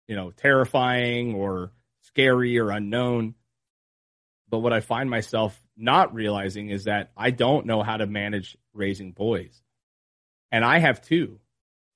you 0.07 0.16
know 0.16 0.31
terrifying 0.31 1.35
or 1.35 1.73
scary 2.02 2.59
or 2.59 2.71
unknown. 2.71 3.35
But 4.49 4.59
what 4.59 4.73
I 4.73 4.81
find 4.81 5.09
myself 5.09 5.59
not 5.76 6.14
realizing 6.14 6.69
is 6.69 6.85
that 6.85 7.11
I 7.16 7.31
don't 7.31 7.66
know 7.66 7.83
how 7.83 7.97
to 7.97 8.07
manage 8.07 8.57
raising 8.75 9.12
boys, 9.12 9.61
and 10.50 10.64
I 10.64 10.78
have 10.78 11.02
two. 11.02 11.40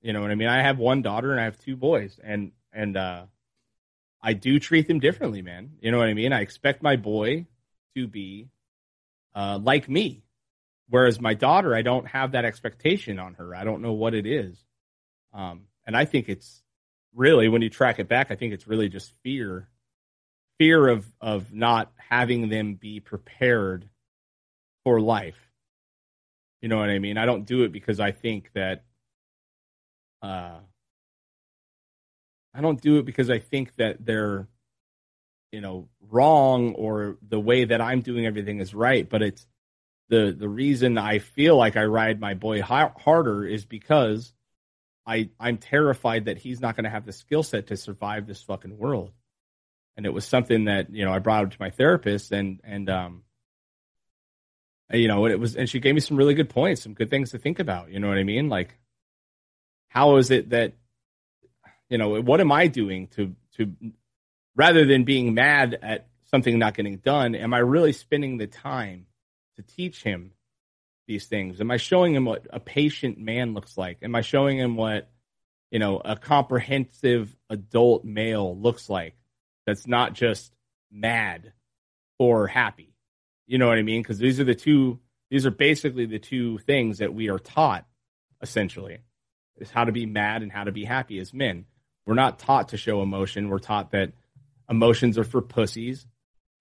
You 0.01 0.13
know 0.13 0.21
what 0.21 0.31
I 0.31 0.35
mean? 0.35 0.47
I 0.47 0.61
have 0.61 0.77
one 0.77 1.01
daughter 1.01 1.31
and 1.31 1.39
I 1.39 1.45
have 1.45 1.57
two 1.59 1.75
boys, 1.75 2.19
and 2.23 2.51
and 2.73 2.97
uh, 2.97 3.25
I 4.21 4.33
do 4.33 4.59
treat 4.59 4.87
them 4.87 4.99
differently, 4.99 5.41
man. 5.41 5.71
You 5.81 5.91
know 5.91 5.97
what 5.97 6.09
I 6.09 6.13
mean? 6.13 6.33
I 6.33 6.41
expect 6.41 6.83
my 6.83 6.95
boy 6.95 7.45
to 7.95 8.07
be 8.07 8.49
uh, 9.35 9.59
like 9.61 9.87
me, 9.87 10.23
whereas 10.89 11.19
my 11.19 11.33
daughter, 11.33 11.75
I 11.75 11.81
don't 11.81 12.07
have 12.07 12.31
that 12.31 12.45
expectation 12.45 13.19
on 13.19 13.35
her. 13.35 13.55
I 13.55 13.63
don't 13.63 13.81
know 13.81 13.93
what 13.93 14.13
it 14.13 14.25
is, 14.25 14.63
um, 15.33 15.63
and 15.85 15.95
I 15.95 16.05
think 16.05 16.29
it's 16.29 16.63
really 17.13 17.49
when 17.49 17.61
you 17.61 17.69
track 17.69 17.99
it 17.99 18.07
back, 18.07 18.31
I 18.31 18.35
think 18.35 18.53
it's 18.53 18.67
really 18.67 18.89
just 18.89 19.13
fear, 19.23 19.67
fear 20.59 20.87
of 20.87 21.05
of 21.19 21.53
not 21.53 21.91
having 22.09 22.49
them 22.49 22.75
be 22.75 22.99
prepared 22.99 23.89
for 24.83 25.01
life. 25.01 25.37
You 26.61 26.69
know 26.69 26.77
what 26.77 26.89
I 26.89 26.99
mean? 26.99 27.17
I 27.17 27.25
don't 27.25 27.45
do 27.45 27.63
it 27.63 27.71
because 27.71 27.99
I 27.99 28.11
think 28.11 28.51
that 28.53 28.83
uh, 30.21 30.59
I 32.53 32.61
don't 32.61 32.81
do 32.81 32.97
it 32.97 33.05
because 33.05 33.29
I 33.29 33.39
think 33.39 33.75
that 33.77 34.03
they're, 34.03 34.47
you 35.51 35.61
know, 35.61 35.89
wrong 36.09 36.73
or 36.73 37.17
the 37.27 37.39
way 37.39 37.65
that 37.65 37.81
I'm 37.81 38.01
doing 38.01 38.25
everything 38.25 38.59
is 38.59 38.73
right. 38.73 39.07
But 39.07 39.21
it's 39.21 39.45
the 40.09 40.35
the 40.37 40.47
reason 40.49 40.97
I 40.97 41.19
feel 41.19 41.57
like 41.57 41.75
I 41.75 41.85
ride 41.85 42.19
my 42.19 42.33
boy 42.33 42.61
harder 42.61 43.45
is 43.45 43.65
because 43.65 44.33
I 45.05 45.29
I'm 45.39 45.57
terrified 45.57 46.25
that 46.25 46.37
he's 46.37 46.61
not 46.61 46.75
going 46.75 46.85
to 46.85 46.89
have 46.89 47.05
the 47.05 47.11
skill 47.11 47.43
set 47.43 47.67
to 47.67 47.77
survive 47.77 48.27
this 48.27 48.41
fucking 48.41 48.77
world. 48.77 49.11
And 49.95 50.05
it 50.05 50.13
was 50.13 50.25
something 50.25 50.65
that 50.65 50.91
you 50.91 51.05
know 51.05 51.13
I 51.13 51.19
brought 51.19 51.45
up 51.45 51.51
to 51.51 51.57
my 51.59 51.69
therapist 51.69 52.31
and 52.31 52.59
and 52.63 52.89
um 52.89 53.23
you 54.91 55.07
know 55.07 55.25
it 55.25 55.39
was 55.39 55.55
and 55.55 55.69
she 55.69 55.79
gave 55.79 55.95
me 55.95 56.01
some 56.01 56.17
really 56.17 56.33
good 56.35 56.49
points, 56.49 56.83
some 56.83 56.93
good 56.93 57.09
things 57.09 57.31
to 57.31 57.37
think 57.37 57.59
about. 57.59 57.91
You 57.91 57.99
know 57.99 58.07
what 58.07 58.17
I 58.17 58.23
mean? 58.23 58.49
Like 58.49 58.77
how 59.89 60.17
is 60.17 60.31
it 60.31 60.51
that 60.51 60.73
you 61.89 61.97
know 61.97 62.21
what 62.21 62.41
am 62.41 62.51
I 62.51 62.67
doing 62.67 63.07
to 63.15 63.35
to 63.55 63.73
rather 64.55 64.85
than 64.85 65.03
being 65.03 65.33
mad 65.33 65.77
at 65.81 66.07
something 66.25 66.59
not 66.59 66.75
getting 66.75 66.97
done, 66.97 67.35
am 67.35 67.53
I 67.53 67.59
really 67.59 67.93
spending 67.93 68.37
the 68.37 68.47
time 68.47 69.05
to 69.57 69.63
teach 69.63 70.03
him 70.03 70.31
these 71.07 71.25
things? 71.25 71.59
Am 71.61 71.69
I 71.69 71.77
showing 71.77 72.15
him 72.15 72.25
what 72.25 72.47
a 72.49 72.59
patient 72.59 73.17
man 73.17 73.53
looks 73.53 73.77
like? 73.77 73.99
Am 74.01 74.15
I 74.15 74.21
showing 74.21 74.57
him 74.57 74.75
what, 74.75 75.09
you 75.71 75.79
know, 75.79 76.01
a 76.03 76.15
comprehensive 76.15 77.35
adult 77.49 78.03
male 78.03 78.57
looks 78.57 78.89
like 78.89 79.15
that's 79.65 79.87
not 79.87 80.13
just 80.13 80.53
mad 80.91 81.53
or 82.19 82.47
happy? 82.47 82.93
You 83.45 83.57
know 83.57 83.67
what 83.67 83.77
I 83.77 83.83
mean? 83.83 84.01
Because 84.01 84.19
these 84.19 84.39
are 84.39 84.45
the 84.45 84.55
two, 84.55 84.99
these 85.29 85.45
are 85.45 85.51
basically 85.51 86.05
the 86.05 86.19
two 86.19 86.57
things 86.59 86.99
that 86.99 87.13
we 87.13 87.29
are 87.29 87.39
taught 87.39 87.85
essentially 88.41 88.99
is 89.57 89.71
how 89.71 89.85
to 89.85 89.91
be 89.91 90.05
mad 90.05 90.43
and 90.43 90.51
how 90.51 90.63
to 90.63 90.71
be 90.71 90.85
happy 90.85 91.19
as 91.19 91.33
men. 91.33 91.65
We're 92.05 92.13
not 92.13 92.39
taught 92.39 92.69
to 92.69 92.77
show 92.77 93.01
emotion. 93.01 93.49
We're 93.49 93.59
taught 93.59 93.91
that 93.91 94.13
emotions 94.69 95.17
are 95.17 95.23
for 95.23 95.41
pussies 95.41 96.05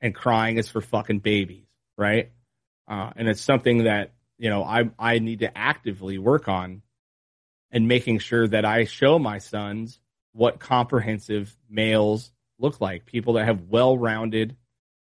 and 0.00 0.14
crying 0.14 0.58
is 0.58 0.68
for 0.68 0.80
fucking 0.80 1.20
babies, 1.20 1.66
right? 1.96 2.30
Uh, 2.88 3.10
and 3.16 3.28
it's 3.28 3.40
something 3.40 3.84
that 3.84 4.12
you 4.38 4.50
know 4.50 4.62
I 4.62 4.90
I 4.98 5.18
need 5.18 5.40
to 5.40 5.56
actively 5.56 6.18
work 6.18 6.48
on 6.48 6.82
and 7.70 7.88
making 7.88 8.18
sure 8.20 8.46
that 8.46 8.64
I 8.64 8.84
show 8.84 9.18
my 9.18 9.38
sons 9.38 9.98
what 10.32 10.60
comprehensive 10.60 11.56
males 11.68 12.30
look 12.58 12.80
like, 12.80 13.06
people 13.06 13.34
that 13.34 13.46
have 13.46 13.68
well-rounded 13.68 14.56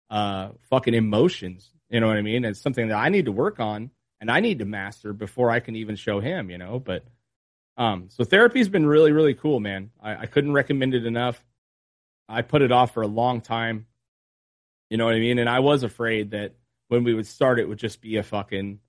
uh, 0.09 0.49
fucking 0.69 0.93
emotions. 0.93 1.69
You 1.89 1.99
know 1.99 2.07
what 2.07 2.17
I 2.17 2.21
mean? 2.21 2.43
It's 2.43 2.59
something 2.59 2.89
that 2.89 2.97
I 2.97 3.09
need 3.09 3.25
to 3.25 3.31
work 3.31 3.59
on 3.59 3.91
and 4.19 4.29
I 4.29 4.39
need 4.39 4.59
to 4.59 4.65
master 4.65 5.13
before 5.13 5.49
I 5.49 5.59
can 5.59 5.75
even 5.75 5.95
show 5.95 6.19
him. 6.19 6.49
You 6.49 6.57
know, 6.57 6.79
but 6.79 7.05
um, 7.77 8.09
so 8.09 8.23
therapy's 8.23 8.69
been 8.69 8.85
really 8.85 9.11
really 9.11 9.33
cool, 9.33 9.59
man. 9.59 9.91
I, 10.01 10.15
I 10.17 10.25
couldn't 10.25 10.53
recommend 10.53 10.93
it 10.93 11.05
enough. 11.05 11.43
I 12.27 12.41
put 12.41 12.61
it 12.61 12.71
off 12.71 12.93
for 12.93 13.03
a 13.03 13.07
long 13.07 13.41
time. 13.41 13.87
You 14.89 14.97
know 14.97 15.05
what 15.05 15.15
I 15.15 15.19
mean? 15.19 15.39
And 15.39 15.49
I 15.49 15.59
was 15.59 15.83
afraid 15.83 16.31
that 16.31 16.53
when 16.91 17.05
we 17.05 17.13
would 17.13 17.25
start, 17.25 17.57
it 17.57 17.69
would 17.69 17.77
just 17.77 18.01
be 18.01 18.17
a 18.17 18.23
fucking 18.23 18.81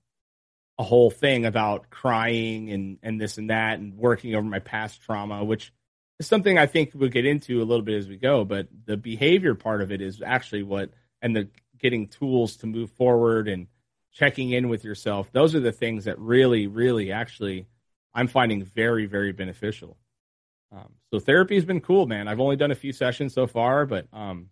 a 0.76 0.82
whole 0.82 1.08
thing 1.08 1.46
about 1.46 1.88
crying 1.88 2.68
and 2.72 2.98
and 3.00 3.20
this 3.20 3.38
and 3.38 3.50
that 3.50 3.78
and 3.78 3.96
working 3.96 4.34
over 4.34 4.44
my 4.44 4.58
past 4.58 5.02
trauma, 5.02 5.44
which 5.44 5.72
is 6.18 6.26
something 6.26 6.58
I 6.58 6.66
think 6.66 6.90
we'll 6.94 7.10
get 7.10 7.26
into 7.26 7.62
a 7.62 7.64
little 7.64 7.84
bit 7.84 7.98
as 7.98 8.08
we 8.08 8.16
go. 8.16 8.44
But 8.44 8.66
the 8.86 8.96
behavior 8.96 9.54
part 9.54 9.82
of 9.82 9.92
it 9.92 10.00
is 10.00 10.20
actually 10.20 10.64
what 10.64 10.90
and 11.20 11.36
the 11.36 11.48
getting 11.78 12.08
tools 12.08 12.56
to 12.56 12.66
move 12.66 12.90
forward 12.90 13.46
and 13.46 13.68
checking 14.10 14.50
in 14.50 14.68
with 14.68 14.82
yourself. 14.82 15.30
Those 15.30 15.54
are 15.54 15.60
the 15.60 15.70
things 15.70 16.06
that 16.06 16.18
really, 16.18 16.66
really, 16.66 17.12
actually, 17.12 17.68
I'm 18.12 18.26
finding 18.26 18.64
very, 18.64 19.06
very 19.06 19.30
beneficial. 19.30 19.96
Um, 20.72 20.88
so 21.12 21.20
therapy 21.20 21.54
has 21.54 21.64
been 21.64 21.80
cool, 21.80 22.06
man. 22.06 22.26
I've 22.26 22.40
only 22.40 22.56
done 22.56 22.72
a 22.72 22.74
few 22.74 22.92
sessions 22.92 23.32
so 23.32 23.46
far, 23.46 23.86
but 23.86 24.08
um, 24.12 24.48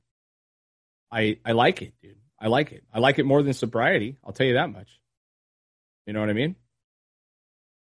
I 1.11 1.38
I 1.45 1.50
like 1.50 1.83
it, 1.83 1.95
dude. 2.00 2.19
I 2.40 2.49
like 2.49 2.73
it. 2.73 2.85
I 2.92 3.00
like 3.00 3.18
it 3.18 3.26
more 3.26 3.42
than 3.42 3.52
sobriety. 3.52 4.16
I'll 4.25 4.32
tell 4.32 4.47
you 4.47 4.54
that 4.54 4.70
much. 4.70 4.88
You 6.06 6.12
know 6.12 6.20
what 6.20 6.30
I 6.30 6.35
mean? 6.35 6.56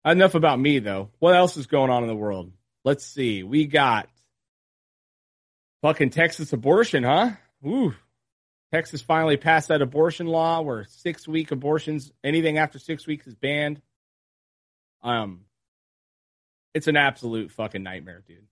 Enough 0.06 0.36
about 0.36 0.60
me, 0.60 0.80
though. 0.80 1.10
What 1.20 1.36
else 1.36 1.58
is 1.58 1.68
going 1.68 1.90
on 1.90 2.04
in 2.04 2.08
the 2.08 2.16
world? 2.16 2.52
Let's 2.86 3.06
see. 3.06 3.44
We 3.44 3.66
got 3.66 4.08
fucking 5.82 6.12
Texas 6.12 6.54
abortion, 6.54 7.04
huh? 7.04 7.32
Ooh. 7.66 7.94
Texas 8.74 9.02
finally 9.02 9.38
passed 9.38 9.70
that 9.70 9.82
abortion 9.82 10.28
law 10.28 10.62
where 10.62 10.86
six 10.86 11.28
week 11.28 11.52
abortions, 11.52 12.12
anything 12.24 12.58
after 12.58 12.80
six 12.80 13.06
weeks 13.08 13.28
is 13.28 13.36
banned. 13.36 13.82
Um, 15.04 15.42
it's 16.74 16.88
an 16.88 16.98
absolute 16.98 17.52
fucking 17.52 17.84
nightmare, 17.84 18.24
dude. 18.28 18.48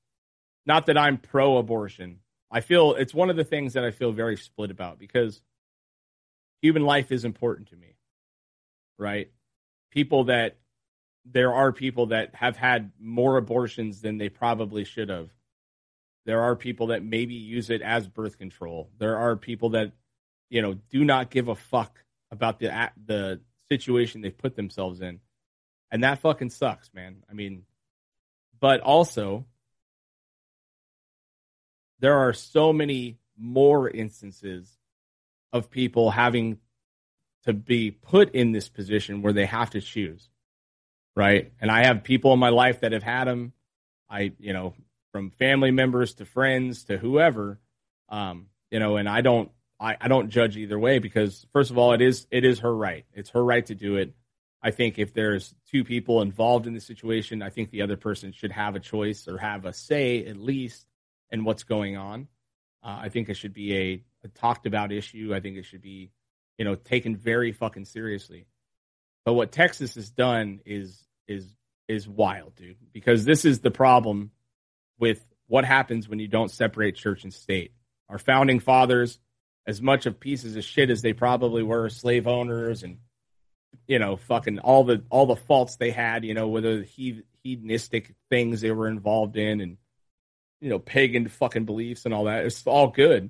Not 0.66 0.88
that 0.88 0.98
I'm 0.98 1.18
pro 1.18 1.58
abortion. 1.58 2.20
I 2.50 2.62
feel 2.62 2.96
it's 2.96 3.14
one 3.14 3.30
of 3.30 3.36
the 3.36 3.44
things 3.44 3.74
that 3.74 3.84
I 3.84 3.92
feel 3.92 4.12
very 4.12 4.38
split 4.38 4.72
about 4.72 5.00
because 5.00 5.42
human 6.66 6.84
life 6.84 7.12
is 7.12 7.26
important 7.26 7.70
to 7.70 7.76
me. 7.76 7.96
Right? 8.98 9.32
People 9.92 10.26
that 10.26 10.58
there 11.26 11.54
are 11.54 11.72
people 11.72 12.08
that 12.08 12.36
have 12.36 12.58
had 12.58 12.92
more 13.00 13.38
abortions 13.38 14.02
than 14.02 14.18
they 14.18 14.30
probably 14.30 14.84
should 14.84 15.10
have. 15.10 15.30
There 16.26 16.42
are 16.42 16.56
people 16.56 16.88
that 16.88 17.04
maybe 17.04 17.36
use 17.36 17.70
it 17.70 17.82
as 17.82 18.08
birth 18.08 18.38
control. 18.38 18.90
There 18.98 19.18
are 19.18 19.36
people 19.36 19.70
that, 19.72 19.92
you 20.50 20.62
know, 20.62 20.74
do 20.74 21.04
not 21.04 21.30
give 21.30 21.48
a 21.48 21.56
fuck 21.56 22.04
about 22.32 22.60
the 22.60 22.92
the 23.06 23.42
situation 23.70 24.22
they've 24.22 24.38
put 24.38 24.56
themselves 24.56 25.02
in. 25.02 25.20
And 25.92 26.04
that 26.04 26.20
fucking 26.20 26.50
sucks, 26.50 26.92
man. 26.94 27.24
I 27.30 27.34
mean, 27.34 27.64
but 28.60 28.82
also 28.82 29.46
there 32.00 32.18
are 32.18 32.34
so 32.34 32.74
many 32.74 33.18
more 33.38 33.90
instances 33.90 34.76
of 35.56 35.72
people 35.72 36.12
having 36.12 36.60
to 37.46 37.54
be 37.54 37.92
put 37.92 38.34
in 38.34 38.52
this 38.52 38.70
position 38.70 39.22
where 39.22 39.34
they 39.34 39.46
have 39.46 39.72
to 39.72 39.82
choose 39.82 40.30
right? 41.16 41.54
And 41.62 41.72
i 41.72 41.86
have 41.86 42.04
people 42.04 42.34
in 42.34 42.40
my 42.40 42.50
life 42.50 42.82
that 42.82 42.92
have 42.92 43.04
had 43.04 43.26
them 43.26 43.54
i 44.10 44.34
you 44.40 44.54
know 44.54 44.74
from 45.12 45.32
family 45.32 45.72
members 45.72 46.16
to 46.16 46.26
friends 46.26 46.86
to 46.86 46.98
whoever 46.98 47.60
um 48.10 48.48
you 48.70 48.80
know 48.80 48.98
and 48.98 49.08
i 49.08 49.22
don't 49.22 49.50
I, 49.80 49.98
I 50.00 50.08
don't 50.08 50.30
judge 50.30 50.58
either 50.58 50.80
way 50.80 51.00
because 51.00 51.46
first 51.52 51.72
of 51.72 51.78
all 51.78 51.94
it 51.94 52.02
is 52.02 52.28
it 52.32 52.46
is 52.46 52.60
her 52.60 52.76
right. 52.76 53.06
It's 53.14 53.32
her 53.32 53.44
right 53.44 53.66
to 53.68 53.76
do 53.76 53.98
it. 53.98 54.14
I 54.62 54.72
think 54.72 54.98
if 54.98 55.14
there's 55.14 55.54
two 55.70 55.84
people 55.84 56.22
involved 56.22 56.66
in 56.66 56.74
the 56.74 56.80
situation, 56.80 57.42
I 57.42 57.50
think 57.50 57.70
the 57.70 57.82
other 57.82 57.98
person 57.98 58.32
should 58.32 58.52
have 58.52 58.76
a 58.76 58.80
choice 58.80 59.28
or 59.28 59.38
have 59.38 59.66
a 59.66 59.74
say 59.74 60.26
at 60.26 60.38
least 60.38 60.88
in 61.30 61.44
what's 61.44 61.64
going 61.64 61.98
on. 61.98 62.28
Uh, 62.84 63.00
I 63.02 63.10
think 63.10 63.30
it 63.30 63.36
should 63.36 63.54
be 63.54 63.76
a, 63.76 64.04
a, 64.26 64.30
talked 64.30 64.66
about 64.66 64.92
issue. 64.92 65.32
I 65.34 65.40
think 65.40 65.58
it 65.58 65.66
should 65.66 65.82
be, 65.82 66.12
you 66.58 66.66
know, 66.66 66.76
taken 66.76 67.16
very 67.16 67.52
fucking 67.52 67.86
seriously. 67.86 68.48
But 69.24 69.34
what 69.34 69.52
Texas 69.52 69.96
has 69.96 70.10
done 70.10 70.62
is 70.66 71.04
is 71.28 71.48
is 71.88 72.08
wild, 72.08 72.56
dude. 72.56 72.78
Because 72.94 73.26
this 73.26 73.46
is 73.46 73.60
the 73.60 73.72
problem 73.72 74.32
with 75.00 75.24
what 75.48 75.66
happens 75.66 76.08
when 76.10 76.20
you 76.20 76.28
don't 76.28 76.52
separate 76.52 76.96
church 76.96 77.24
and 77.24 77.34
state. 77.34 77.72
Our 78.10 78.18
founding 78.18 78.60
fathers, 78.60 79.20
as 79.68 79.82
much 79.82 80.06
of 80.06 80.20
pieces 80.20 80.56
of 80.56 80.64
shit 80.64 80.90
as 80.90 81.02
they 81.02 81.14
probably 81.14 81.64
were, 81.64 81.90
slave 81.90 82.28
owners 82.28 82.84
and 82.84 82.98
you 83.88 84.00
know, 84.00 84.16
fucking 84.16 84.60
all 84.60 84.84
the 84.84 85.04
all 85.10 85.26
the 85.26 85.36
faults 85.36 85.76
they 85.76 85.92
had, 85.92 86.24
you 86.24 86.34
know, 86.34 86.48
whether 86.48 86.80
the 86.80 87.24
hedonistic 87.44 88.14
things 88.30 88.62
they 88.62 88.72
were 88.72 88.88
involved 88.88 89.38
in 89.38 89.62
and 89.62 89.78
you 90.62 90.70
know, 90.70 90.80
pagan 90.80 91.28
fucking 91.28 91.66
beliefs 91.66 92.06
and 92.06 92.14
all 92.14 92.26
that. 92.26 92.46
It's 92.46 92.66
all 92.66 92.88
good. 92.88 93.30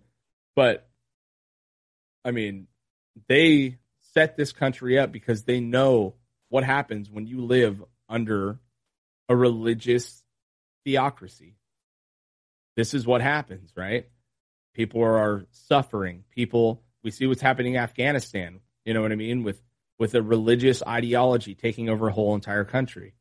But 0.55 0.84
I 2.25 2.31
mean, 2.31 2.67
they 3.29 3.77
set 4.13 4.35
this 4.35 4.51
country 4.51 4.97
up 4.99 5.11
because 5.11 5.43
they 5.43 5.59
know 5.59 6.15
what 6.49 6.63
happens 6.63 7.09
when 7.09 7.27
you 7.27 7.45
live 7.45 7.83
under 8.09 8.59
a 9.29 9.35
religious 9.35 10.23
theocracy. 10.83 11.55
This 12.75 12.93
is 12.93 13.05
what 13.05 13.21
happens, 13.21 13.71
right? 13.75 14.09
People 14.73 15.03
are 15.03 15.45
suffering. 15.51 16.23
People, 16.31 16.81
we 17.03 17.11
see 17.11 17.27
what's 17.27 17.41
happening 17.41 17.75
in 17.75 17.79
Afghanistan. 17.79 18.59
You 18.83 18.93
know 18.93 19.01
what 19.01 19.11
I 19.11 19.15
mean? 19.15 19.43
With 19.43 19.61
with 19.97 20.13
a 20.13 20.21
religious 20.21 20.83
ideology 20.85 21.55
taking 21.55 21.89
over 21.89 22.09
a 22.09 22.11
whole 22.11 22.35
entire 22.35 22.65
country. 22.65 23.13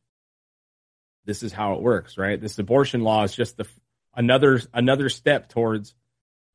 This 1.25 1.43
is 1.43 1.53
how 1.53 1.75
it 1.75 1.83
works, 1.83 2.19
right? 2.19 2.41
This 2.41 2.59
abortion 2.59 3.03
law 3.03 3.23
is 3.23 3.35
just 3.35 3.57
the 3.57 3.67
another 4.15 4.61
another 4.73 5.09
step 5.09 5.49
towards 5.49 5.95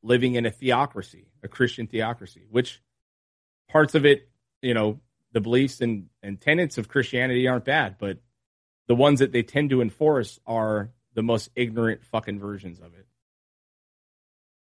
living 0.02 0.36
in 0.36 0.46
a 0.46 0.52
theocracy, 0.52 1.28
a 1.44 1.48
Christian 1.48 1.88
theocracy, 1.88 2.46
which 2.50 2.82
parts 3.70 3.96
of 3.96 4.06
it, 4.06 4.30
you 4.62 4.74
know, 4.74 5.00
the 5.32 5.42
beliefs 5.42 5.82
and, 5.82 6.08
and 6.24 6.40
tenets 6.40 6.78
of 6.78 6.88
Christianity 6.88 7.48
aren't 7.48 7.66
bad, 7.66 7.98
but 8.00 8.20
the 8.88 8.96
ones 8.96 9.20
that 9.20 9.32
they 9.32 9.44
tend 9.44 9.70
to 9.70 9.82
enforce 9.82 10.40
are 10.48 10.92
the 11.14 11.22
most 11.22 11.50
ignorant 11.56 12.04
fucking 12.06 12.40
versions 12.40 12.80
of 12.80 12.94
it. 12.96 13.06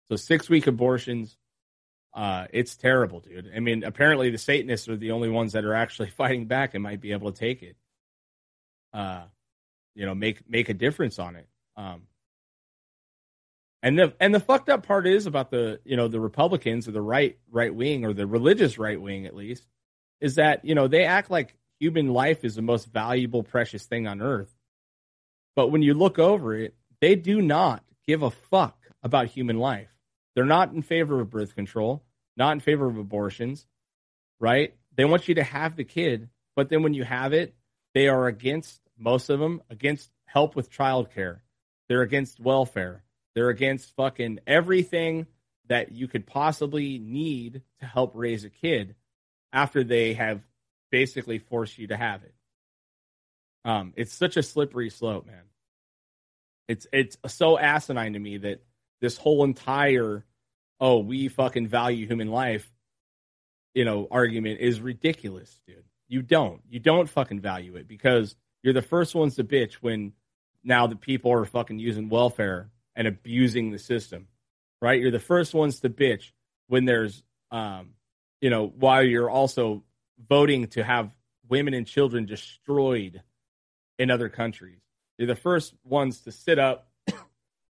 So 0.07 0.15
six 0.15 0.49
week 0.49 0.67
abortions, 0.67 1.37
uh, 2.13 2.45
it's 2.51 2.75
terrible, 2.75 3.19
dude. 3.19 3.51
I 3.55 3.59
mean, 3.59 3.83
apparently 3.83 4.29
the 4.29 4.37
Satanists 4.37 4.87
are 4.87 4.97
the 4.97 5.11
only 5.11 5.29
ones 5.29 5.53
that 5.53 5.65
are 5.65 5.73
actually 5.73 6.09
fighting 6.17 6.45
back 6.45 6.73
and 6.73 6.83
might 6.83 7.01
be 7.01 7.11
able 7.11 7.31
to 7.31 7.37
take 7.37 7.63
it. 7.63 7.75
Uh, 8.93 9.23
you 9.95 10.05
know, 10.05 10.13
make 10.13 10.47
make 10.49 10.69
a 10.69 10.73
difference 10.73 11.19
on 11.19 11.35
it. 11.35 11.47
Um, 11.75 12.03
And 13.83 13.99
the 13.99 14.13
and 14.21 14.33
the 14.33 14.39
fucked 14.39 14.69
up 14.69 14.87
part 14.87 15.05
is 15.05 15.25
about 15.25 15.51
the 15.51 15.81
you 15.83 15.97
know 15.97 16.07
the 16.07 16.21
Republicans 16.21 16.87
or 16.87 16.91
the 16.91 17.01
right 17.01 17.37
right 17.51 17.75
wing 17.75 18.05
or 18.05 18.13
the 18.13 18.25
religious 18.25 18.79
right 18.79 18.99
wing 18.99 19.25
at 19.25 19.35
least 19.35 19.67
is 20.21 20.35
that 20.35 20.63
you 20.63 20.73
know 20.73 20.87
they 20.87 21.03
act 21.03 21.29
like 21.29 21.57
human 21.79 22.07
life 22.07 22.45
is 22.45 22.55
the 22.55 22.61
most 22.61 22.85
valuable 22.85 23.43
precious 23.43 23.83
thing 23.83 24.07
on 24.07 24.21
earth. 24.21 24.55
But 25.53 25.67
when 25.67 25.81
you 25.81 25.93
look 25.93 26.17
over 26.17 26.55
it, 26.55 26.73
they 27.01 27.15
do 27.15 27.41
not 27.41 27.83
give 28.07 28.23
a 28.23 28.31
fuck 28.31 28.77
about 29.03 29.27
human 29.27 29.59
life. 29.59 29.89
They're 30.33 30.45
not 30.45 30.71
in 30.71 30.81
favor 30.81 31.19
of 31.19 31.29
birth 31.29 31.53
control, 31.53 32.03
not 32.37 32.53
in 32.53 32.61
favor 32.61 32.87
of 32.87 32.97
abortions, 32.97 33.67
right? 34.39 34.73
They 34.95 35.03
want 35.03 35.27
you 35.27 35.35
to 35.35 35.43
have 35.43 35.75
the 35.75 35.83
kid, 35.83 36.29
but 36.55 36.69
then 36.69 36.83
when 36.83 36.93
you 36.93 37.03
have 37.03 37.33
it, 37.33 37.53
they 37.93 38.07
are 38.07 38.27
against 38.27 38.79
most 38.97 39.29
of 39.29 39.39
them 39.39 39.61
against 39.69 40.09
help 40.25 40.55
with 40.55 40.71
childcare. 40.71 41.39
They're 41.89 42.01
against 42.01 42.39
welfare. 42.39 43.03
They're 43.35 43.49
against 43.49 43.95
fucking 43.95 44.39
everything 44.45 45.27
that 45.67 45.91
you 45.91 46.07
could 46.07 46.25
possibly 46.25 46.99
need 46.99 47.61
to 47.79 47.85
help 47.85 48.11
raise 48.15 48.43
a 48.43 48.49
kid 48.49 48.95
after 49.51 49.83
they 49.83 50.13
have 50.13 50.41
basically 50.91 51.39
forced 51.39 51.77
you 51.77 51.87
to 51.87 51.97
have 51.97 52.23
it. 52.23 52.33
Um, 53.65 53.93
it's 53.95 54.13
such 54.13 54.37
a 54.37 54.43
slippery 54.43 54.89
slope, 54.89 55.25
man. 55.25 55.43
It's 56.67 56.87
it's 56.91 57.17
so 57.27 57.57
asinine 57.57 58.13
to 58.13 58.19
me 58.19 58.37
that 58.37 58.61
this 59.01 59.17
whole 59.17 59.43
entire 59.43 60.23
oh 60.79 60.99
we 60.99 61.27
fucking 61.27 61.67
value 61.67 62.07
human 62.07 62.29
life, 62.29 62.71
you 63.73 63.85
know, 63.85 64.07
argument 64.11 64.59
is 64.59 64.81
ridiculous, 64.81 65.59
dude. 65.67 65.83
You 66.07 66.21
don't. 66.21 66.61
You 66.69 66.79
don't 66.79 67.09
fucking 67.09 67.39
value 67.39 67.75
it 67.75 67.87
because 67.87 68.35
you're 68.61 68.73
the 68.73 68.81
first 68.81 69.15
ones 69.15 69.35
to 69.35 69.43
bitch 69.43 69.73
when 69.75 70.13
now 70.63 70.87
the 70.87 70.95
people 70.95 71.31
are 71.31 71.45
fucking 71.45 71.79
using 71.79 72.09
welfare 72.09 72.69
and 72.95 73.07
abusing 73.07 73.71
the 73.71 73.79
system, 73.79 74.27
right? 74.81 74.99
You're 74.99 75.11
the 75.11 75.19
first 75.19 75.53
ones 75.53 75.79
to 75.81 75.89
bitch 75.89 76.31
when 76.67 76.85
there's, 76.85 77.23
um, 77.51 77.91
you 78.41 78.49
know, 78.49 78.67
while 78.67 79.03
you're 79.03 79.29
also 79.29 79.83
voting 80.27 80.67
to 80.67 80.83
have 80.83 81.11
women 81.49 81.73
and 81.73 81.87
children 81.87 82.25
destroyed 82.25 83.21
in 83.99 84.11
other 84.11 84.29
countries. 84.29 84.79
You're 85.17 85.27
the 85.27 85.35
first 85.35 85.73
ones 85.83 86.21
to 86.21 86.31
sit 86.31 86.59
up 86.59 86.87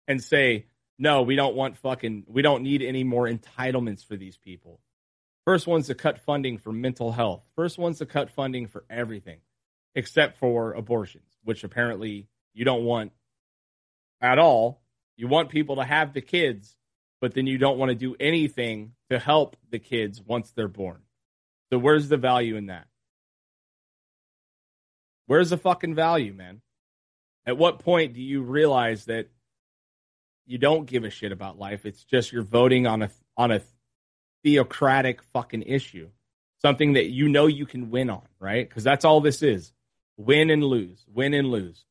and 0.09 0.23
say, 0.23 0.67
no, 0.99 1.23
we 1.23 1.37
don't 1.37 1.57
want 1.57 1.79
fucking, 1.79 2.25
we 2.29 2.43
don't 2.43 2.63
need 2.63 2.83
any 2.83 3.05
more 3.05 3.27
entitlements 3.27 4.07
for 4.07 4.17
these 4.17 4.37
people. 4.37 4.81
First 5.45 5.67
ones 5.67 5.89
to 5.89 5.95
cut 5.95 6.21
funding 6.21 6.59
for 6.59 6.73
mental 6.73 7.11
health. 7.11 7.43
First 7.57 7.79
ones 7.79 7.99
to 7.99 8.07
cut 8.07 8.31
funding 8.31 8.69
for 8.69 8.85
everything 8.89 9.39
except 9.95 10.39
for 10.39 10.73
abortions, 10.73 11.27
which 11.45 11.65
apparently 11.65 12.29
you 12.55 12.65
don't 12.65 12.85
want 12.85 13.13
at 14.21 14.39
all. 14.39 14.82
You 15.17 15.29
want 15.29 15.51
people 15.51 15.77
to 15.77 15.85
have 15.85 16.13
the 16.13 16.21
kids, 16.21 16.77
but 17.21 17.35
then 17.35 17.47
you 17.47 17.59
don't 17.59 17.79
want 17.79 17.91
to 17.91 17.95
do 17.95 18.17
anything 18.19 18.93
to 19.11 19.19
help 19.19 19.57
the 19.71 19.79
kids 19.79 20.21
once 20.21 20.51
they're 20.51 20.69
born. 20.69 21.03
So 21.71 21.79
where's 21.79 22.09
the 22.09 22.17
value 22.17 22.57
in 22.57 22.67
that? 22.67 22.87
Where's 25.27 25.51
the 25.51 25.57
fucking 25.57 25.95
value, 25.95 26.35
man? 26.35 26.61
At 27.47 27.57
what 27.57 27.79
point 27.79 28.15
do 28.15 28.21
you 28.21 28.43
realize 28.43 29.07
that 29.07 29.29
you 30.47 30.59
don't 30.59 30.87
give 30.87 31.05
a 31.05 31.11
shit 31.11 31.33
about 31.33 31.59
life? 31.59 31.87
It's 31.87 32.05
just 32.05 32.33
you're 32.33 32.43
voting 32.43 32.87
on 32.87 33.03
a 33.03 33.11
on 33.37 33.51
a 33.51 33.63
theocratic 34.43 35.23
fucking 35.33 35.63
issue, 35.63 36.09
something 36.61 36.95
that 36.95 37.07
you 37.07 37.29
know 37.29 37.47
you 37.47 37.67
can 37.67 37.91
win 37.91 38.11
on, 38.11 38.27
right? 38.39 38.69
Because 38.69 38.85
that's 38.85 39.05
all 39.05 39.21
this 39.21 39.43
is: 39.43 39.73
win 40.17 40.51
and 40.51 40.63
lose, 40.63 41.05
win 41.13 41.35
and 41.35 41.51
lose. 41.51 41.85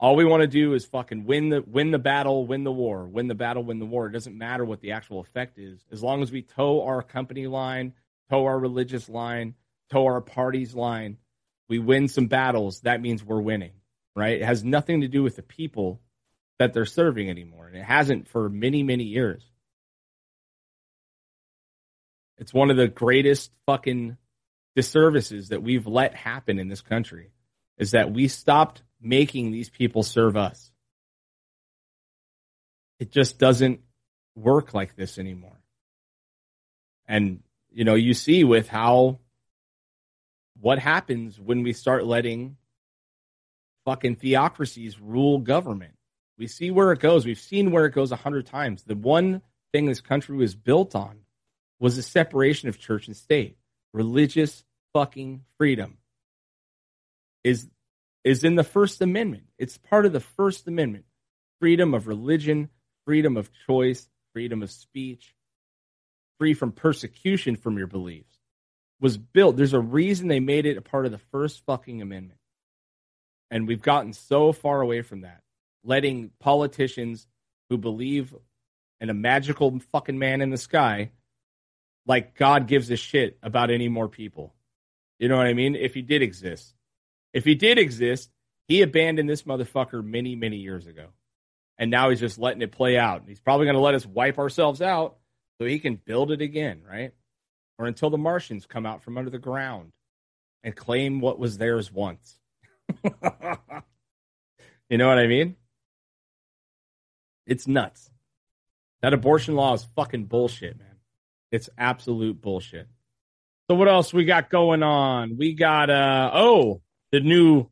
All 0.00 0.14
we 0.14 0.24
want 0.24 0.42
to 0.42 0.46
do 0.46 0.74
is 0.74 0.84
fucking 0.84 1.24
win 1.24 1.48
the 1.48 1.60
win 1.62 1.90
the 1.90 1.98
battle, 1.98 2.46
win 2.46 2.62
the 2.62 2.72
war, 2.72 3.06
win 3.06 3.26
the 3.26 3.34
battle, 3.34 3.64
win 3.64 3.80
the 3.80 3.86
war. 3.86 4.06
It 4.06 4.12
doesn't 4.12 4.38
matter 4.38 4.64
what 4.64 4.80
the 4.80 4.92
actual 4.92 5.20
effect 5.20 5.58
is, 5.58 5.84
as 5.90 6.02
long 6.02 6.22
as 6.22 6.30
we 6.30 6.42
toe 6.42 6.84
our 6.84 7.02
company 7.02 7.48
line, 7.48 7.94
toe 8.30 8.44
our 8.46 8.58
religious 8.58 9.08
line, 9.08 9.54
toe 9.90 10.06
our 10.06 10.20
party's 10.20 10.74
line. 10.74 11.18
We 11.68 11.80
win 11.80 12.06
some 12.08 12.26
battles. 12.26 12.80
That 12.80 13.00
means 13.00 13.24
we're 13.24 13.40
winning, 13.40 13.72
right? 14.14 14.40
It 14.40 14.44
has 14.44 14.62
nothing 14.62 15.00
to 15.00 15.08
do 15.08 15.22
with 15.22 15.34
the 15.34 15.42
people 15.42 16.00
that 16.60 16.72
they're 16.72 16.86
serving 16.86 17.28
anymore, 17.28 17.66
and 17.66 17.76
it 17.76 17.84
hasn't 17.84 18.28
for 18.28 18.48
many, 18.48 18.84
many 18.84 19.04
years. 19.04 19.42
It's 22.38 22.54
one 22.54 22.70
of 22.70 22.76
the 22.76 22.88
greatest 22.88 23.50
fucking 23.66 24.16
disservices 24.76 25.48
that 25.48 25.62
we've 25.62 25.88
let 25.88 26.14
happen 26.14 26.60
in 26.60 26.68
this 26.68 26.82
country 26.82 27.32
is 27.78 27.92
that 27.92 28.12
we 28.12 28.28
stopped 28.28 28.82
making 29.00 29.50
these 29.50 29.70
people 29.70 30.02
serve 30.02 30.36
us. 30.36 30.70
It 32.98 33.10
just 33.12 33.38
doesn't 33.38 33.80
work 34.34 34.74
like 34.74 34.96
this 34.96 35.18
anymore. 35.18 35.60
And, 37.06 37.42
you 37.70 37.84
know, 37.84 37.94
you 37.94 38.14
see 38.14 38.44
with 38.44 38.68
how, 38.68 39.20
what 40.60 40.78
happens 40.78 41.38
when 41.40 41.62
we 41.62 41.72
start 41.72 42.04
letting 42.04 42.56
fucking 43.84 44.16
theocracies 44.16 45.00
rule 45.00 45.38
government. 45.38 45.94
We 46.36 46.46
see 46.46 46.70
where 46.70 46.92
it 46.92 47.00
goes. 47.00 47.24
We've 47.24 47.38
seen 47.38 47.70
where 47.70 47.86
it 47.86 47.94
goes 47.94 48.12
a 48.12 48.16
hundred 48.16 48.46
times. 48.46 48.82
The 48.84 48.94
one 48.94 49.42
thing 49.72 49.86
this 49.86 50.00
country 50.00 50.36
was 50.36 50.54
built 50.54 50.94
on 50.94 51.20
was 51.80 51.96
the 51.96 52.02
separation 52.02 52.68
of 52.68 52.78
church 52.78 53.06
and 53.06 53.16
state. 53.16 53.56
Religious 53.92 54.64
fucking 54.92 55.44
freedom 55.56 55.98
is 57.44 57.68
is 58.28 58.44
in 58.44 58.56
the 58.56 58.64
First 58.64 59.00
Amendment. 59.00 59.44
It's 59.56 59.78
part 59.78 60.04
of 60.04 60.12
the 60.12 60.20
First 60.20 60.68
Amendment. 60.68 61.06
Freedom 61.60 61.94
of 61.94 62.06
religion, 62.06 62.68
freedom 63.06 63.38
of 63.38 63.50
choice, 63.66 64.06
freedom 64.34 64.62
of 64.62 64.70
speech, 64.70 65.34
free 66.38 66.52
from 66.52 66.72
persecution 66.72 67.56
from 67.56 67.78
your 67.78 67.86
beliefs 67.86 68.36
was 69.00 69.16
built. 69.16 69.56
There's 69.56 69.72
a 69.72 69.80
reason 69.80 70.28
they 70.28 70.40
made 70.40 70.66
it 70.66 70.76
a 70.76 70.82
part 70.82 71.06
of 71.06 71.12
the 71.12 71.22
first 71.32 71.64
fucking 71.64 72.02
amendment. 72.02 72.38
And 73.50 73.66
we've 73.66 73.80
gotten 73.80 74.12
so 74.12 74.52
far 74.52 74.82
away 74.82 75.00
from 75.00 75.22
that, 75.22 75.40
letting 75.82 76.30
politicians 76.38 77.26
who 77.70 77.78
believe 77.78 78.34
in 79.00 79.08
a 79.08 79.14
magical 79.14 79.78
fucking 79.90 80.18
man 80.18 80.42
in 80.42 80.50
the 80.50 80.58
sky, 80.58 81.12
like 82.04 82.36
God 82.36 82.66
gives 82.66 82.90
a 82.90 82.96
shit 82.96 83.38
about 83.42 83.70
any 83.70 83.88
more 83.88 84.08
people. 84.08 84.52
You 85.18 85.28
know 85.28 85.38
what 85.38 85.46
I 85.46 85.54
mean? 85.54 85.76
If 85.76 85.94
he 85.94 86.02
did 86.02 86.20
exist. 86.20 86.74
If 87.38 87.44
he 87.44 87.54
did 87.54 87.78
exist, 87.78 88.30
he 88.66 88.82
abandoned 88.82 89.30
this 89.30 89.44
motherfucker 89.44 90.04
many, 90.04 90.34
many 90.34 90.56
years 90.56 90.88
ago. 90.88 91.06
And 91.78 91.88
now 91.88 92.10
he's 92.10 92.18
just 92.18 92.36
letting 92.36 92.62
it 92.62 92.72
play 92.72 92.98
out. 92.98 93.22
He's 93.28 93.38
probably 93.38 93.66
going 93.66 93.76
to 93.76 93.80
let 93.80 93.94
us 93.94 94.04
wipe 94.04 94.40
ourselves 94.40 94.82
out 94.82 95.18
so 95.56 95.64
he 95.64 95.78
can 95.78 95.94
build 95.94 96.32
it 96.32 96.40
again, 96.40 96.82
right? 96.84 97.12
Or 97.78 97.86
until 97.86 98.10
the 98.10 98.18
Martians 98.18 98.66
come 98.66 98.86
out 98.86 99.04
from 99.04 99.16
under 99.16 99.30
the 99.30 99.38
ground 99.38 99.92
and 100.64 100.74
claim 100.74 101.20
what 101.20 101.38
was 101.38 101.58
theirs 101.58 101.92
once. 101.92 102.40
you 104.88 104.98
know 104.98 105.06
what 105.06 105.18
I 105.18 105.28
mean? 105.28 105.54
It's 107.46 107.68
nuts. 107.68 108.10
That 109.00 109.14
abortion 109.14 109.54
law 109.54 109.74
is 109.74 109.86
fucking 109.94 110.24
bullshit, 110.24 110.76
man. 110.76 110.96
It's 111.52 111.70
absolute 111.78 112.42
bullshit. 112.42 112.88
So 113.70 113.76
what 113.76 113.86
else 113.86 114.12
we 114.12 114.24
got 114.24 114.50
going 114.50 114.82
on? 114.82 115.36
We 115.38 115.54
got 115.54 115.88
uh 115.88 116.32
oh, 116.34 116.80
the 117.12 117.20
new 117.20 117.66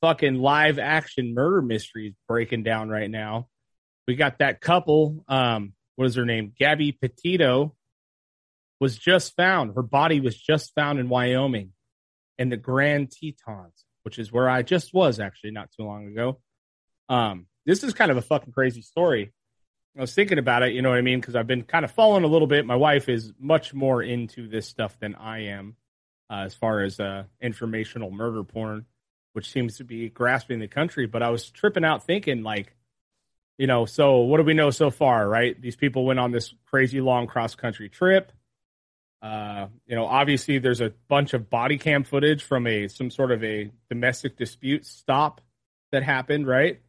fucking 0.00 0.34
live 0.34 0.78
action 0.78 1.34
murder 1.34 1.62
mysteries 1.62 2.14
breaking 2.28 2.62
down 2.62 2.88
right 2.88 3.10
now. 3.10 3.48
We 4.06 4.16
got 4.16 4.38
that 4.38 4.60
couple, 4.60 5.24
um, 5.28 5.74
what 5.96 6.06
is 6.06 6.16
her 6.16 6.26
name? 6.26 6.52
Gabby 6.58 6.92
Petito 6.92 7.74
was 8.80 8.98
just 8.98 9.36
found. 9.36 9.74
Her 9.76 9.82
body 9.82 10.20
was 10.20 10.36
just 10.36 10.74
found 10.74 10.98
in 10.98 11.08
Wyoming 11.08 11.72
in 12.36 12.48
the 12.48 12.56
Grand 12.56 13.12
Tetons, 13.12 13.84
which 14.02 14.18
is 14.18 14.32
where 14.32 14.50
I 14.50 14.62
just 14.62 14.92
was 14.92 15.20
actually 15.20 15.52
not 15.52 15.70
too 15.76 15.84
long 15.84 16.08
ago. 16.08 16.40
Um, 17.08 17.46
this 17.64 17.84
is 17.84 17.94
kind 17.94 18.10
of 18.10 18.16
a 18.16 18.22
fucking 18.22 18.52
crazy 18.52 18.82
story. 18.82 19.32
I 19.96 20.00
was 20.00 20.14
thinking 20.14 20.38
about 20.38 20.62
it, 20.62 20.72
you 20.72 20.82
know 20.82 20.88
what 20.88 20.98
I 20.98 21.02
mean? 21.02 21.20
Because 21.20 21.36
I've 21.36 21.46
been 21.46 21.62
kind 21.62 21.84
of 21.84 21.92
following 21.92 22.24
a 22.24 22.28
little 22.28 22.48
bit. 22.48 22.66
My 22.66 22.76
wife 22.76 23.08
is 23.08 23.32
much 23.38 23.72
more 23.72 24.02
into 24.02 24.48
this 24.48 24.66
stuff 24.66 24.98
than 24.98 25.14
I 25.14 25.46
am 25.48 25.76
uh, 26.32 26.44
as 26.46 26.54
far 26.54 26.80
as 26.80 26.98
uh, 26.98 27.24
informational 27.42 28.10
murder 28.10 28.42
porn, 28.42 28.86
which 29.34 29.50
seems 29.50 29.76
to 29.76 29.84
be 29.84 30.08
grasping 30.08 30.60
the 30.60 30.68
country. 30.68 31.06
But 31.06 31.22
I 31.22 31.28
was 31.28 31.50
tripping 31.50 31.84
out 31.84 32.04
thinking, 32.04 32.42
like, 32.42 32.74
you 33.58 33.66
know, 33.66 33.84
so 33.84 34.20
what 34.20 34.38
do 34.38 34.44
we 34.44 34.54
know 34.54 34.70
so 34.70 34.90
far, 34.90 35.28
right? 35.28 35.60
These 35.60 35.76
people 35.76 36.06
went 36.06 36.18
on 36.18 36.32
this 36.32 36.54
crazy 36.64 37.02
long 37.02 37.26
cross 37.26 37.54
country 37.54 37.90
trip. 37.90 38.32
Uh, 39.20 39.66
you 39.86 39.94
know, 39.94 40.06
obviously 40.06 40.58
there's 40.58 40.80
a 40.80 40.94
bunch 41.06 41.34
of 41.34 41.50
body 41.50 41.76
cam 41.76 42.02
footage 42.02 42.42
from 42.42 42.66
a 42.66 42.88
some 42.88 43.10
sort 43.10 43.30
of 43.30 43.44
a 43.44 43.70
domestic 43.90 44.36
dispute 44.36 44.86
stop 44.86 45.42
that 45.92 46.02
happened, 46.02 46.46
right? 46.46 46.80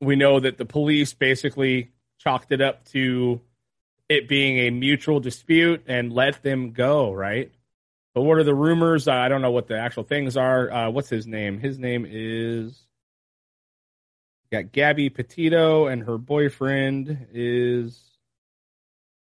We 0.00 0.16
know 0.16 0.40
that 0.40 0.58
the 0.58 0.66
police 0.66 1.14
basically 1.14 1.92
chalked 2.18 2.50
it 2.50 2.60
up 2.60 2.84
to 2.86 3.40
it 4.08 4.28
being 4.28 4.58
a 4.58 4.70
mutual 4.70 5.20
dispute 5.20 5.84
and 5.86 6.12
let 6.12 6.42
them 6.42 6.72
go, 6.72 7.12
right? 7.12 7.52
What 8.20 8.38
are 8.38 8.44
the 8.44 8.54
rumors? 8.54 9.08
I 9.08 9.28
don't 9.28 9.42
know 9.42 9.50
what 9.50 9.68
the 9.68 9.78
actual 9.78 10.04
things 10.04 10.36
are. 10.36 10.70
Uh, 10.70 10.90
what's 10.90 11.08
his 11.08 11.26
name? 11.26 11.58
His 11.58 11.78
name 11.78 12.06
is 12.08 12.86
Got 14.52 14.72
Gabby 14.72 15.10
Petito 15.10 15.86
and 15.86 16.02
her 16.02 16.18
boyfriend 16.18 17.28
is 17.32 18.00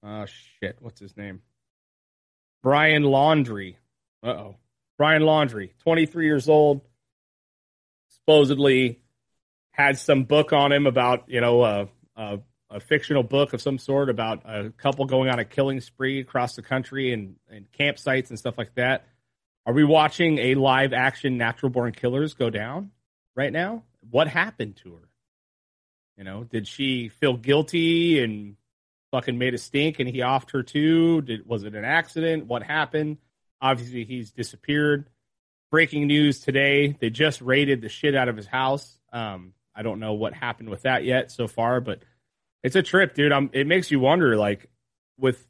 oh 0.05 0.27
shit, 0.27 0.77
what's 0.81 1.01
his 1.01 1.17
name? 1.17 1.43
Brian 2.63 3.03
Laundrie. 3.03 3.77
Uh 4.23 4.29
oh. 4.29 4.57
Brian 4.99 5.23
Laundrie, 5.23 5.71
23 5.83 6.25
years 6.25 6.49
old, 6.49 6.81
supposedly 8.09 9.01
had 9.73 9.99
some 9.99 10.25
book 10.25 10.55
on 10.55 10.73
him 10.73 10.87
about, 10.87 11.25
you 11.29 11.41
know, 11.41 11.63
a, 11.63 11.89
a, 12.17 12.39
a, 12.77 12.81
fictional 12.81 13.23
book 13.23 13.53
of 13.53 13.63
some 13.63 13.79
sort 13.79 14.11
about 14.11 14.43
a 14.45 14.71
couple 14.71 15.05
going 15.07 15.29
on 15.29 15.39
a 15.39 15.45
killing 15.45 15.81
spree 15.81 16.21
across 16.21 16.57
the 16.57 16.63
country 16.63 17.13
and, 17.13 17.37
and 17.51 17.67
campsites 17.73 18.31
and 18.31 18.39
stuff 18.39 18.59
like 18.59 18.75
that. 18.75 19.07
Are 19.65 19.73
we 19.73 19.85
watching 19.85 20.39
a 20.39 20.55
live 20.55 20.93
action 20.93 21.39
natural 21.39 21.71
born 21.71 21.93
killers 21.93 22.35
go 22.35 22.51
down 22.51 22.93
right 23.35 23.53
now? 23.53 23.83
What 24.11 24.29
happened 24.29 24.77
to 24.85 24.95
her? 24.95 25.09
You 26.17 26.25
know, 26.25 26.45
did 26.45 26.69
she 26.69 27.09
feel 27.09 27.37
guilty 27.37 28.23
and 28.23 28.57
fucking 29.11 29.39
made 29.39 29.55
a 29.55 29.59
stink 29.59 29.99
and 29.99 30.09
he 30.09 30.19
offed 30.19 30.53
her 30.53 30.63
too? 30.63 31.23
Did 31.23 31.47
was 31.47 31.65
it 31.65 31.75
an 31.75 31.85
accident? 31.85 32.47
What 32.47 32.63
happened? 32.63 33.19
Obviously, 33.61 34.05
he's 34.05 34.31
disappeared. 34.31 35.09
Breaking 35.71 36.07
news 36.07 36.41
today: 36.41 36.97
they 37.01 37.11
just 37.11 37.41
raided 37.41 37.83
the 37.83 37.89
shit 37.89 38.15
out 38.15 38.29
of 38.29 38.37
his 38.37 38.47
house. 38.47 38.99
Um, 39.13 39.53
I 39.75 39.83
don't 39.83 40.01
know 40.01 40.15
what 40.15 40.33
happened 40.33 40.71
with 40.71 40.83
that 40.83 41.05
yet 41.05 41.31
so 41.31 41.49
far, 41.49 41.81
but 41.81 42.03
it's 42.63 42.77
a 42.77 42.83
trip, 42.83 43.15
dude. 43.15 43.33
I'm, 43.33 43.51
it 43.53 43.67
makes 43.67 43.91
you 43.91 44.01
wonder, 44.01 44.37
like, 44.37 44.69
with 45.19 45.47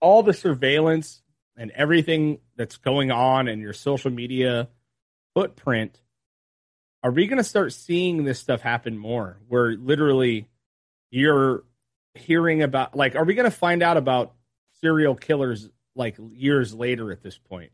all 0.00 0.22
the 0.22 0.32
surveillance 0.32 1.22
and 1.56 1.70
everything 1.72 2.38
that's 2.56 2.76
going 2.76 3.10
on 3.10 3.48
in 3.48 3.60
your 3.60 3.72
social 3.72 4.10
media 4.10 4.68
footprint, 5.34 6.00
are 7.02 7.10
we 7.10 7.26
going 7.26 7.38
to 7.38 7.44
start 7.44 7.72
seeing 7.72 8.24
this 8.24 8.38
stuff 8.38 8.60
happen 8.60 8.96
more? 8.96 9.38
Where 9.48 9.72
literally 9.72 10.48
you're 11.10 11.64
hearing 12.14 12.62
about, 12.62 12.96
like, 12.96 13.16
are 13.16 13.24
we 13.24 13.34
going 13.34 13.50
to 13.50 13.56
find 13.56 13.82
out 13.82 13.96
about 13.96 14.34
serial 14.80 15.14
killers 15.14 15.68
like 15.96 16.16
years 16.32 16.74
later 16.74 17.10
at 17.12 17.22
this 17.22 17.38
point? 17.38 17.72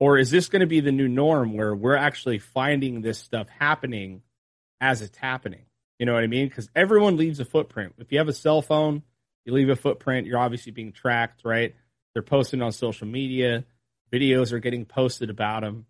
Or 0.00 0.18
is 0.18 0.30
this 0.30 0.48
going 0.48 0.60
to 0.60 0.66
be 0.66 0.80
the 0.80 0.92
new 0.92 1.08
norm 1.08 1.54
where 1.54 1.74
we're 1.74 1.96
actually 1.96 2.38
finding 2.38 3.00
this 3.00 3.18
stuff 3.18 3.48
happening 3.48 4.22
as 4.80 5.02
it's 5.02 5.16
happening? 5.16 5.64
You 6.04 6.06
know 6.06 6.12
what 6.12 6.22
I 6.22 6.26
mean? 6.26 6.48
Because 6.48 6.68
everyone 6.76 7.16
leaves 7.16 7.40
a 7.40 7.46
footprint. 7.46 7.94
If 7.96 8.12
you 8.12 8.18
have 8.18 8.28
a 8.28 8.34
cell 8.34 8.60
phone, 8.60 9.04
you 9.46 9.54
leave 9.54 9.70
a 9.70 9.74
footprint, 9.74 10.26
you're 10.26 10.38
obviously 10.38 10.70
being 10.70 10.92
tracked, 10.92 11.40
right? 11.46 11.74
They're 12.12 12.22
posting 12.22 12.60
on 12.60 12.72
social 12.72 13.06
media. 13.06 13.64
Videos 14.12 14.52
are 14.52 14.58
getting 14.58 14.84
posted 14.84 15.30
about 15.30 15.62
them. 15.62 15.86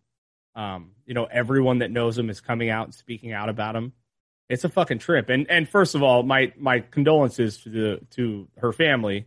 Um, 0.55 0.92
you 1.05 1.14
know, 1.14 1.24
everyone 1.24 1.79
that 1.79 1.90
knows 1.90 2.14
them 2.14 2.31
is 2.31 2.40
coming 2.40 2.70
out 2.70 2.85
and 2.85 2.94
speaking 2.94 3.33
out 3.33 3.48
about 3.48 3.74
them. 3.74 3.92
It's 4.48 4.62
a 4.62 4.68
fucking 4.68 5.00
trip. 5.00 5.31
And 5.31 5.50
and 5.50 5.68
first 5.68 5.96
of 5.96 6.05
all, 6.05 6.22
my 6.22 6.53
my 6.57 6.79
condolences 6.79 7.59
to 7.62 7.68
the 7.70 8.00
to 8.11 8.46
her 8.59 8.72
family. 8.72 9.27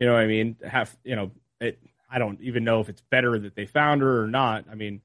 You 0.00 0.08
know 0.08 0.14
what 0.14 0.22
I 0.22 0.26
mean? 0.26 0.56
Have 0.68 0.96
you 1.04 1.14
know 1.14 1.30
it 1.60 1.78
I 2.10 2.18
don't 2.18 2.40
even 2.40 2.64
know 2.64 2.80
if 2.80 2.88
it's 2.88 3.02
better 3.08 3.38
that 3.38 3.54
they 3.54 3.66
found 3.66 4.02
her 4.02 4.24
or 4.24 4.26
not. 4.26 4.64
I 4.68 4.74
mean, 4.74 5.00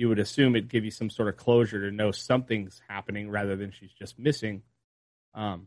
you 0.00 0.08
would 0.08 0.18
assume 0.18 0.56
it'd 0.56 0.70
give 0.70 0.82
you 0.82 0.90
some 0.90 1.10
sort 1.10 1.28
of 1.28 1.36
closure 1.36 1.82
to 1.82 1.94
know 1.94 2.10
something's 2.10 2.80
happening 2.88 3.28
rather 3.28 3.54
than 3.54 3.70
she's 3.70 3.92
just 3.92 4.18
missing. 4.18 4.62
Um, 5.34 5.66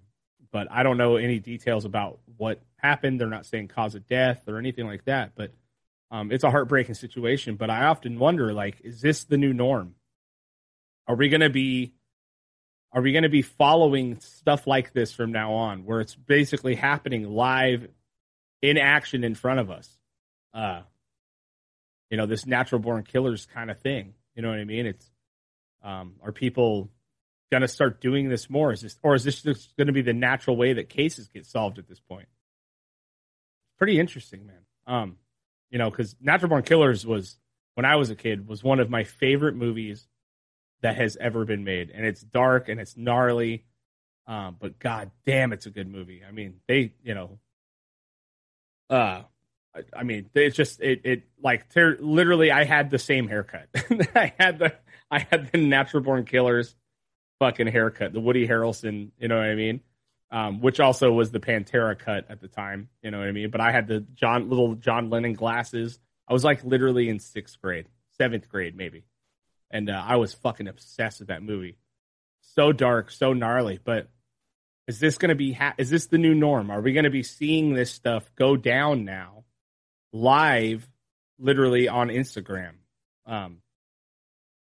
but 0.52 0.67
I 0.72 0.82
don't 0.82 0.98
know 0.98 1.17
any 1.17 1.38
details 1.38 1.86
about 1.86 2.17
what 2.38 2.60
happened. 2.78 3.22
They're 3.22 3.28
not 3.28 3.46
saying 3.46 3.67
cause 3.67 3.93
of 3.93 4.08
death 4.08 4.48
or 4.48 4.58
anything 4.58 4.88
like 4.88 5.06
that. 5.06 5.34
But 5.36 5.52
um, 6.10 6.32
it's 6.32 6.43
a 6.43 6.50
heartbreaking 6.50 6.96
situation. 6.96 7.58
But 7.58 7.69
I 7.69 7.84
often 7.86 8.17
wonder, 8.17 8.54
like, 8.54 8.82
is 8.84 9.02
this 9.02 9.24
the 9.26 9.38
new 9.38 9.54
norm? 9.54 9.93
Are 11.08 11.15
we 11.15 11.30
going 11.30 11.41
to 11.41 11.52
be 11.52 11.93
are 12.91 13.02
we 13.04 13.12
going 13.12 13.24
to 13.24 13.30
be 13.30 13.43
following 13.43 14.19
stuff 14.19 14.65
like 14.65 14.93
this 14.93 15.13
from 15.13 15.32
now 15.32 15.54
on, 15.54 15.86
where 15.86 16.02
it's 16.02 16.15
basically 16.15 16.74
happening 16.74 17.30
live 17.30 17.88
in 18.63 18.80
action 18.80 19.24
in 19.24 19.36
front 19.36 19.60
of 19.60 19.69
us? 19.69 19.88
Uh, 20.56 20.82
you 22.10 22.17
know, 22.17 22.26
this 22.26 22.48
natural 22.48 22.82
born 22.82 23.04
killers 23.04 23.46
kind 23.46 23.69
of 23.69 23.80
thing. 23.80 24.15
You 24.36 24.41
know 24.41 24.50
what 24.50 24.60
I 24.60 24.65
mean? 24.65 24.86
It's 24.86 25.10
um, 25.84 26.15
are 26.24 26.32
people 26.32 26.89
going 27.52 27.62
to 27.62 27.67
start 27.67 28.02
doing 28.02 28.30
this 28.30 28.50
more? 28.50 28.72
Is 28.72 28.82
this 28.82 28.98
or 29.04 29.15
is 29.15 29.24
this 29.24 29.41
just 29.41 29.76
going 29.78 29.88
to 29.88 29.93
be 29.93 30.02
the 30.02 30.13
natural 30.13 30.56
way 30.56 30.74
that 30.74 30.89
cases 30.89 31.28
get 31.28 31.46
solved 31.46 31.78
at 31.78 31.88
this 31.88 32.00
point? 32.00 32.28
Pretty 33.78 34.00
interesting, 34.00 34.48
man. 34.48 34.62
Um, 34.88 35.17
you 35.69 35.78
know, 35.78 35.89
because 35.89 36.15
Natural 36.22 36.50
Born 36.50 36.63
Killers 36.63 37.06
was 37.06 37.38
when 37.76 37.86
I 37.86 37.96
was 37.96 38.10
a 38.10 38.15
kid 38.15 38.48
was 38.48 38.63
one 38.63 38.80
of 38.80 38.89
my 38.89 39.04
favorite 39.04 39.56
movies 39.56 40.08
that 40.82 40.96
has 40.98 41.17
ever 41.19 41.46
been 41.46 41.63
made, 41.63 41.91
and 41.91 42.06
it's 42.06 42.22
dark 42.22 42.69
and 42.69 42.80
it's 42.80 42.98
gnarly, 42.98 43.65
um, 44.28 44.58
but 44.60 44.80
god 44.80 45.12
damn, 45.26 45.54
it's 45.54 45.65
a 45.65 45.72
good 45.72 45.88
movie. 45.88 46.22
I 46.28 46.32
mean, 46.32 46.56
they, 46.67 46.93
you 47.04 47.13
know, 47.13 47.39
uh, 48.89 49.24
I, 49.95 50.03
mean, 50.03 50.29
it's 50.36 50.55
just 50.55 50.81
it, 50.81 51.01
it 51.03 51.23
like 51.41 51.69
ter- 51.69 51.97
literally, 51.99 52.51
I 52.51 52.63
had 52.63 52.91
the 52.91 52.99
same 52.99 53.27
haircut. 53.27 53.67
I 54.15 54.33
had 54.39 54.59
the 54.59 54.73
I 55.09 55.19
had 55.19 55.51
the 55.51 55.57
Natural 55.57 56.03
Born 56.03 56.25
Killers 56.25 56.75
fucking 57.39 57.67
haircut, 57.67 58.13
the 58.13 58.19
Woody 58.19 58.47
Harrelson, 58.47 59.12
you 59.19 59.27
know 59.27 59.38
what 59.38 59.45
I 59.45 59.55
mean? 59.55 59.81
um, 60.33 60.62
which 60.62 60.79
also 60.79 61.12
was 61.12 61.29
the 61.31 61.39
Pantera 61.39 61.97
cut 61.97 62.25
at 62.27 62.41
the 62.41 62.47
time. 62.47 62.89
You 63.03 63.12
know 63.12 63.19
what 63.19 63.27
I 63.27 63.31
mean? 63.31 63.51
But 63.51 63.62
I 63.62 63.71
had 63.71 63.88
the 63.88 63.99
John 64.15 64.49
little 64.49 64.73
John 64.73 65.12
Lennon 65.12 65.33
glasses. 65.33 65.99
I 66.27 66.33
was 66.33 66.43
like 66.43 66.63
literally 66.63 67.07
in 67.07 67.19
sixth 67.19 67.62
grade, 67.62 67.86
seventh 68.17 68.49
grade 68.49 68.75
maybe, 68.75 69.05
and 69.69 69.91
uh, 69.91 70.03
I 70.03 70.15
was 70.15 70.33
fucking 70.33 70.67
obsessed 70.67 71.19
with 71.19 71.27
that 71.27 71.43
movie. 71.43 71.77
So 72.41 72.71
dark, 72.71 73.12
so 73.12 73.33
gnarly. 73.33 73.79
But 73.81 74.09
is 74.88 74.99
this 74.99 75.19
going 75.19 75.29
to 75.29 75.36
be? 75.36 75.53
Ha- 75.53 75.75
is 75.77 75.91
this 75.91 76.07
the 76.07 76.17
new 76.17 76.33
norm? 76.33 76.71
Are 76.71 76.81
we 76.81 76.93
going 76.93 77.03
to 77.03 77.12
be 77.12 77.23
seeing 77.23 77.75
this 77.75 77.91
stuff 77.91 78.31
go 78.36 78.57
down 78.57 79.05
now, 79.05 79.42
live, 80.13 80.88
literally 81.38 81.89
on 81.89 82.08
Instagram? 82.08 82.76
Um, 83.26 83.58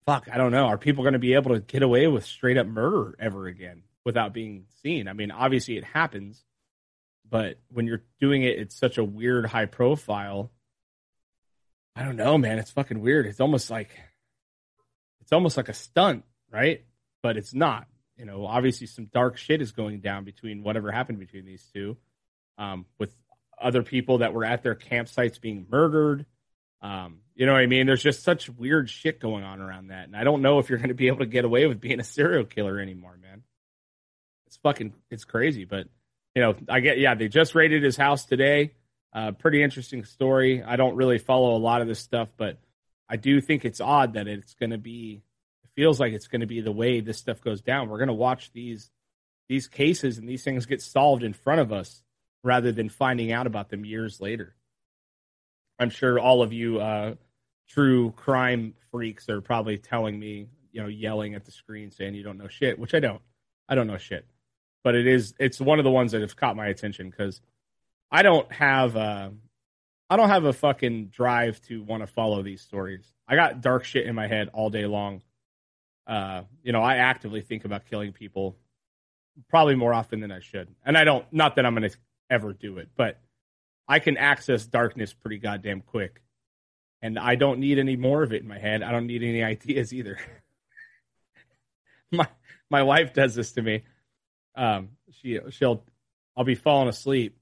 fuck, 0.05 0.29
I 0.31 0.38
don't 0.38 0.53
know. 0.53 0.67
Are 0.67 0.77
people 0.77 1.03
going 1.03 1.13
to 1.13 1.19
be 1.19 1.33
able 1.33 1.53
to 1.53 1.59
get 1.59 1.83
away 1.83 2.07
with 2.07 2.25
straight 2.25 2.57
up 2.57 2.67
murder 2.67 3.15
ever 3.19 3.47
again? 3.47 3.83
without 4.09 4.33
being 4.33 4.65
seen. 4.81 5.07
I 5.07 5.13
mean, 5.13 5.31
obviously 5.31 5.77
it 5.77 5.83
happens, 5.83 6.43
but 7.29 7.59
when 7.69 7.85
you're 7.85 8.03
doing 8.19 8.43
it, 8.43 8.57
it's 8.57 8.75
such 8.75 8.97
a 8.97 9.03
weird 9.03 9.45
high 9.45 9.65
profile. 9.67 10.51
I 11.95 12.03
don't 12.03 12.15
know, 12.15 12.38
man. 12.38 12.59
It's 12.59 12.71
fucking 12.71 13.01
weird. 13.01 13.25
It's 13.25 13.39
almost 13.39 13.69
like 13.69 13.91
it's 15.21 15.31
almost 15.31 15.57
like 15.57 15.69
a 15.69 15.73
stunt, 15.73 16.23
right? 16.51 16.85
But 17.21 17.38
it's 17.38 17.53
not. 17.53 17.88
You 18.17 18.25
know, 18.25 18.45
obviously 18.45 18.88
some 18.88 19.05
dark 19.05 19.38
shit 19.38 19.62
is 19.62 19.71
going 19.71 19.99
down 19.99 20.23
between 20.23 20.63
whatever 20.63 20.91
happened 20.91 21.19
between 21.19 21.45
these 21.45 21.65
two, 21.73 21.95
um, 22.57 22.85
with 22.97 23.15
other 23.61 23.83
people 23.83 24.19
that 24.19 24.33
were 24.33 24.45
at 24.45 24.63
their 24.63 24.75
campsites 24.75 25.39
being 25.39 25.67
murdered. 25.69 26.25
Um, 26.81 27.19
you 27.35 27.45
know 27.45 27.53
what 27.53 27.61
I 27.61 27.67
mean? 27.67 27.87
There's 27.87 28.03
just 28.03 28.23
such 28.23 28.49
weird 28.49 28.89
shit 28.89 29.19
going 29.19 29.43
on 29.43 29.61
around 29.61 29.87
that, 29.87 30.05
and 30.05 30.15
I 30.15 30.23
don't 30.23 30.41
know 30.41 30.59
if 30.59 30.69
you're 30.69 30.79
going 30.79 30.89
to 30.89 30.95
be 30.95 31.07
able 31.07 31.19
to 31.19 31.25
get 31.25 31.45
away 31.45 31.67
with 31.67 31.79
being 31.79 31.99
a 31.99 32.03
serial 32.03 32.45
killer 32.45 32.79
anymore, 32.79 33.17
man 33.21 33.43
it's 34.49 34.57
fucking 34.57 34.93
it's 35.11 35.25
crazy. 35.25 35.63
But 35.65 35.87
you 36.35 36.41
know, 36.41 36.55
I 36.67 36.79
get 36.79 36.97
yeah, 36.97 37.15
they 37.15 37.27
just 37.27 37.55
raided 37.55 37.83
his 37.83 37.95
house 37.95 38.25
today. 38.25 38.73
Uh, 39.13 39.31
pretty 39.31 39.63
interesting 39.63 40.03
story. 40.03 40.63
I 40.63 40.75
don't 40.75 40.95
really 40.95 41.19
follow 41.19 41.55
a 41.55 41.57
lot 41.57 41.81
of 41.81 41.87
this 41.87 41.99
stuff, 41.99 42.29
but 42.35 42.57
I 43.07 43.15
do 43.15 43.41
think 43.41 43.63
it's 43.63 43.81
odd 43.81 44.13
that 44.13 44.27
it's 44.27 44.55
going 44.55 44.71
to 44.71 44.77
be. 44.77 45.21
It 45.63 45.69
feels 45.75 45.99
like 45.99 46.13
it's 46.13 46.27
going 46.27 46.41
to 46.41 46.47
be 46.47 46.61
the 46.61 46.71
way 46.71 46.99
this 46.99 47.17
stuff 47.17 47.41
goes 47.41 47.61
down. 47.61 47.89
We're 47.89 47.99
going 47.99 48.07
to 48.07 48.13
watch 48.13 48.51
these 48.51 48.89
these 49.47 49.67
cases 49.67 50.17
and 50.17 50.27
these 50.27 50.43
things 50.43 50.65
get 50.65 50.81
solved 50.81 51.23
in 51.23 51.33
front 51.33 51.61
of 51.61 51.71
us 51.71 52.03
rather 52.43 52.71
than 52.71 52.89
finding 52.89 53.32
out 53.32 53.47
about 53.47 53.69
them 53.69 53.86
years 53.86 54.21
later. 54.21 54.56
I'm 55.80 55.89
sure 55.89 56.19
all 56.19 56.41
of 56.41 56.54
you 56.54 56.80
uh, 56.80 57.15
true 57.67 58.12
crime 58.12 58.73
freaks 58.91 59.30
are 59.30 59.41
probably 59.41 59.78
telling 59.78 60.19
me, 60.19 60.47
you 60.71 60.82
know, 60.82 60.88
yelling 60.88 61.36
at 61.36 61.45
the 61.45 61.52
screen 61.52 61.91
saying 61.91 62.15
you 62.15 62.23
don't 62.23 62.38
know 62.38 62.47
shit, 62.47 62.80
which 62.80 62.93
I 62.93 62.99
don't. 62.99 63.21
I 63.67 63.75
don't 63.75 63.88
know 63.88 63.97
shit 63.97 64.25
but 64.84 64.95
it 64.95 65.08
is 65.08 65.34
it's 65.39 65.60
one 65.60 65.80
of 65.80 65.84
the 65.84 65.91
ones 65.91 66.12
that 66.12 66.21
have 66.21 66.36
caught 66.36 66.56
my 66.56 66.67
attention 66.67 67.10
because 67.10 67.41
I 68.12 68.23
don't 68.23 68.52
have 68.52 68.95
a, 68.95 69.32
I 70.10 70.17
don't 70.17 70.30
have 70.30 70.45
a 70.45 70.54
fucking 70.54 71.08
drive 71.08 71.62
to 71.63 71.84
want 71.84 72.02
to 72.02 72.08
follow 72.08 72.41
these 72.41 72.62
stories. 72.62 73.13
I 73.28 73.36
got 73.36 73.62
dark 73.62 73.84
shit 73.84 74.08
in 74.08 74.15
my 74.15 74.28
head 74.28 74.49
all 74.54 74.69
day 74.69 74.86
long. 74.86 75.21
Uh, 76.08 76.43
you 76.63 76.71
know, 76.71 76.82
I 76.82 76.95
actively 76.95 77.41
think 77.41 77.65
about 77.65 77.86
killing 77.86 78.13
people 78.13 78.58
probably 79.47 79.75
more 79.75 79.93
often 79.93 80.21
than 80.21 80.32
I 80.32 80.39
should. 80.39 80.69
And 80.84 80.97
I 80.97 81.04
don't 81.04 81.25
not 81.32 81.56
that 81.56 81.65
I'm 81.65 81.75
going 81.75 81.89
to 81.89 81.97
ever 82.29 82.53
do 82.53 82.77
it, 82.77 82.89
but 82.95 83.19
I 83.87 83.99
can 83.99 84.17
access 84.17 84.65
darkness 84.65 85.13
pretty 85.13 85.39
goddamn 85.39 85.81
quick. 85.81 86.21
And 87.01 87.17
I 87.17 87.35
don't 87.35 87.59
need 87.59 87.79
any 87.79 87.95
more 87.95 88.23
of 88.23 88.33
it 88.33 88.41
in 88.41 88.47
my 88.47 88.59
head. 88.59 88.83
I 88.83 88.91
don't 88.91 89.07
need 89.07 89.23
any 89.23 89.43
ideas 89.55 89.93
either. 89.93 90.19
my 92.11 92.27
my 92.69 92.83
wife 92.83 93.13
does 93.13 93.35
this 93.35 93.53
to 93.53 93.61
me 93.61 93.83
um, 94.55 94.89
she 95.21 95.39
she'll 95.51 95.83
I'll 96.35 96.43
be 96.43 96.55
falling 96.55 96.89
asleep. 96.89 97.37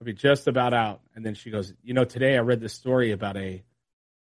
I'll 0.00 0.06
be 0.06 0.12
just 0.12 0.46
about 0.46 0.74
out, 0.74 1.00
and 1.14 1.24
then 1.24 1.34
she 1.34 1.50
goes, 1.50 1.72
you 1.82 1.94
know, 1.94 2.04
today 2.04 2.36
I 2.36 2.40
read 2.40 2.60
this 2.60 2.74
story 2.74 3.12
about 3.12 3.36
a 3.36 3.64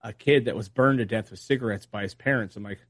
a 0.02 0.12
kid 0.12 0.44
that 0.44 0.56
was 0.56 0.68
burned 0.68 0.98
to 0.98 1.04
death 1.04 1.30
with 1.30 1.40
cigarettes 1.40 1.86
by 1.86 2.02
his 2.02 2.14
parents. 2.14 2.56
I'm 2.56 2.62
like, 2.62 2.80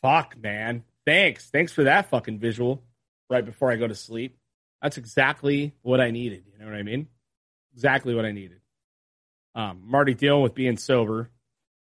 fuck, 0.00 0.36
man, 0.40 0.84
Thanks. 1.06 1.50
Thanks 1.50 1.72
for 1.72 1.84
that 1.84 2.08
fucking 2.08 2.38
visual 2.38 2.82
right 3.28 3.44
before 3.44 3.70
I 3.70 3.76
go 3.76 3.86
to 3.86 3.94
sleep. 3.94 4.38
That's 4.84 4.98
exactly 4.98 5.72
what 5.80 5.98
I 5.98 6.10
needed. 6.10 6.44
You 6.52 6.58
know 6.58 6.70
what 6.70 6.74
I 6.74 6.82
mean? 6.82 7.08
Exactly 7.72 8.14
what 8.14 8.26
I 8.26 8.32
needed. 8.32 8.60
Um, 9.54 9.84
I'm 9.86 9.94
already 9.94 10.12
dealing 10.12 10.42
with 10.42 10.54
being 10.54 10.76
sober. 10.76 11.30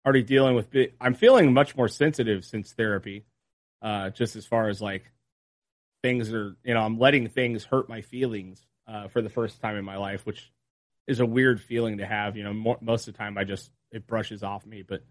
Already 0.03 0.23
dealing 0.23 0.55
with. 0.55 0.71
Be- 0.71 0.93
I'm 0.99 1.13
feeling 1.13 1.53
much 1.53 1.77
more 1.77 1.89
sensitive 1.89 2.43
since 2.47 2.73
therapy. 2.73 3.27
Uh, 3.83 4.09
just 4.09 4.35
as 4.35 4.47
far 4.47 4.71
as 4.71 4.81
like 4.81 5.05
things 6.03 6.33
are, 6.33 6.57
you 6.65 6.73
know, 6.73 6.81
I'm 6.81 6.99
letting 6.99 7.29
things 7.29 7.65
hurt 7.65 7.87
my 7.91 8.01
feelings 8.01 8.65
uh, 8.89 9.09
for 9.09 9.21
the 9.21 9.29
first 9.29 9.61
time 9.61 9.77
in 9.77 9.85
my 9.85 9.99
life, 9.99 10.25
which 10.25 10.51
is 11.07 11.21
a 11.21 11.27
weird 11.27 11.61
feeling 11.61 11.99
to 11.99 12.07
have. 12.07 12.35
You 12.35 12.45
know, 12.45 12.55
more, 12.55 12.79
most 12.81 13.09
of 13.09 13.13
the 13.13 13.19
time 13.19 13.37
I 13.37 13.45
just 13.45 13.71
it 13.93 14.07
brushes 14.07 14.43
off 14.43 14.65
me, 14.65 14.81
but 14.81 15.03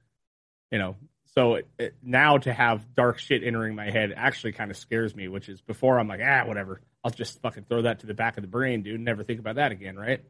you 0.71 0.79
know, 0.79 0.95
so 1.35 1.55
it, 1.55 1.67
it, 1.77 1.95
now 2.01 2.39
to 2.39 2.51
have 2.51 2.95
dark 2.95 3.19
shit 3.19 3.43
entering 3.43 3.75
my 3.75 3.91
head 3.91 4.11
actually 4.15 4.53
kind 4.53 4.71
of 4.71 4.77
scares 4.77 5.15
me. 5.15 5.27
Which 5.27 5.49
is 5.49 5.61
before 5.61 5.99
I'm 5.99 6.07
like, 6.07 6.21
ah, 6.23 6.45
whatever. 6.47 6.81
I'll 7.05 7.11
just 7.11 7.39
fucking 7.43 7.65
throw 7.69 7.83
that 7.83 7.99
to 7.99 8.07
the 8.07 8.15
back 8.15 8.35
of 8.35 8.41
the 8.41 8.47
brain, 8.47 8.81
dude. 8.81 8.99
Never 8.99 9.23
think 9.23 9.39
about 9.39 9.57
that 9.57 9.71
again, 9.71 9.95
right? 9.95 10.21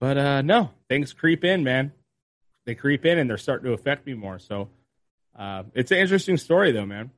But 0.00 0.16
uh, 0.16 0.40
no, 0.40 0.70
things 0.88 1.12
creep 1.12 1.44
in, 1.44 1.62
man. 1.62 1.92
They 2.64 2.74
creep 2.74 3.04
in 3.04 3.18
and 3.18 3.28
they're 3.28 3.36
starting 3.36 3.66
to 3.66 3.74
affect 3.74 4.06
me 4.06 4.14
more. 4.14 4.38
So 4.38 4.70
uh, 5.38 5.64
it's 5.74 5.90
an 5.90 5.98
interesting 5.98 6.38
story, 6.38 6.72
though, 6.72 6.86
man. 6.86 7.10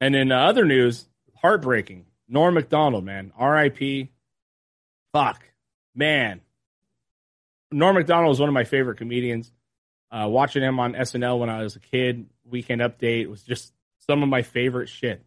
And 0.00 0.16
in 0.16 0.32
uh, 0.32 0.38
other 0.38 0.64
news, 0.64 1.06
heartbreaking. 1.42 2.06
Norm 2.26 2.54
Macdonald, 2.54 3.04
man, 3.04 3.32
R.I.P. 3.36 4.10
Fuck, 5.12 5.42
man. 5.94 6.40
Norm 7.70 7.96
Macdonald 7.96 8.30
was 8.30 8.40
one 8.40 8.48
of 8.48 8.54
my 8.54 8.64
favorite 8.64 8.96
comedians. 8.96 9.52
Uh, 10.10 10.26
watching 10.26 10.62
him 10.62 10.80
on 10.80 10.94
SNL 10.94 11.38
when 11.38 11.50
I 11.50 11.62
was 11.62 11.76
a 11.76 11.80
kid, 11.80 12.30
Weekend 12.44 12.80
Update 12.80 13.28
was 13.28 13.42
just 13.42 13.74
some 14.06 14.22
of 14.22 14.28
my 14.30 14.40
favorite 14.40 14.88
shit. 14.88 15.22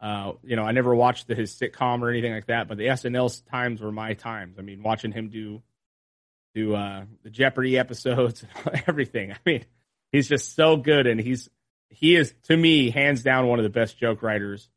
Uh, 0.00 0.32
you 0.42 0.56
know, 0.56 0.64
I 0.64 0.72
never 0.72 0.94
watched 0.94 1.28
the, 1.28 1.34
his 1.34 1.52
sitcom 1.54 2.00
or 2.00 2.08
anything 2.08 2.32
like 2.32 2.46
that, 2.46 2.68
but 2.68 2.78
the 2.78 2.86
SNL 2.86 3.42
times 3.50 3.82
were 3.82 3.92
my 3.92 4.14
times. 4.14 4.58
I 4.58 4.62
mean, 4.62 4.82
watching 4.82 5.12
him 5.12 5.28
do 5.28 5.62
do 6.54 6.74
uh, 6.74 7.04
the 7.22 7.30
Jeopardy 7.30 7.78
episodes, 7.78 8.44
everything. 8.86 9.32
I 9.32 9.36
mean, 9.44 9.64
he's 10.10 10.28
just 10.28 10.56
so 10.56 10.76
good, 10.76 11.06
and 11.06 11.20
he's 11.20 11.48
he 11.90 12.16
is 12.16 12.34
to 12.44 12.56
me 12.56 12.90
hands 12.90 13.22
down 13.22 13.46
one 13.46 13.58
of 13.58 13.62
the 13.62 13.70
best 13.70 13.98
joke 13.98 14.22
writers 14.22 14.68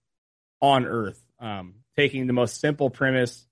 on 0.62 0.86
earth. 0.86 1.21
Um, 1.39 1.75
taking 1.95 2.27
the 2.27 2.33
most 2.33 2.59
simple 2.59 2.89
premise 2.89 3.45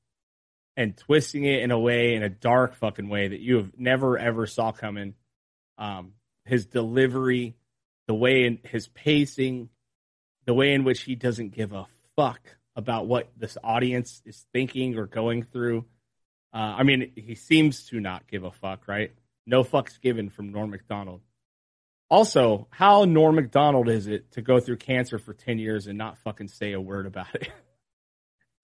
and 0.78 0.98
twisting 0.98 1.46
it 1.46 1.62
in 1.62 1.72
a 1.72 1.80
way 1.80 2.16
in 2.16 2.24
a 2.24 2.30
dark 2.30 2.76
fucking 2.76 3.10
way 3.10 3.28
that 3.28 3.40
you 3.40 3.58
have 3.58 3.72
never 3.78 4.18
ever 4.18 4.48
saw 4.48 4.72
coming. 4.72 5.14
Um, 5.78 6.14
his 6.46 6.66
delivery, 6.66 7.56
the 8.08 8.14
way 8.14 8.46
in 8.46 8.60
his 8.64 8.88
pacing, 8.88 9.70
the 10.46 10.54
way 10.54 10.74
in 10.74 10.84
which 10.84 11.02
he 11.02 11.16
doesn't 11.16 11.56
give 11.56 11.74
a 11.74 11.88
fuck 12.16 12.42
about 12.76 13.08
what 13.08 13.30
this 13.38 13.58
audience 13.64 14.22
is 14.26 14.46
thinking 14.54 14.98
or 14.98 15.06
going 15.06 15.44
through. 15.44 15.86
Uh, 16.54 16.76
I 16.78 16.84
mean, 16.84 17.12
he 17.16 17.36
seems 17.36 17.88
to 17.88 18.00
not 18.00 18.28
give 18.28 18.44
a 18.44 18.52
fuck, 18.52 18.88
right? 18.88 19.12
No 19.46 19.64
fucks 19.64 20.00
given 20.00 20.30
from 20.30 20.52
Norm 20.52 20.72
Macdonald. 20.72 21.22
Also, 22.10 22.68
how 22.72 23.06
Norm 23.06 23.36
Macdonald 23.36 23.88
is 23.88 24.08
it 24.08 24.32
to 24.34 24.42
go 24.42 24.60
through 24.60 24.78
cancer 24.78 25.18
for 25.18 25.34
10 25.34 25.60
years 25.60 25.88
and 25.88 25.98
not 25.98 26.18
fucking 26.18 26.50
say 26.50 26.74
a 26.74 26.82
word 26.82 27.06
about 27.06 27.34
it? 27.36 27.50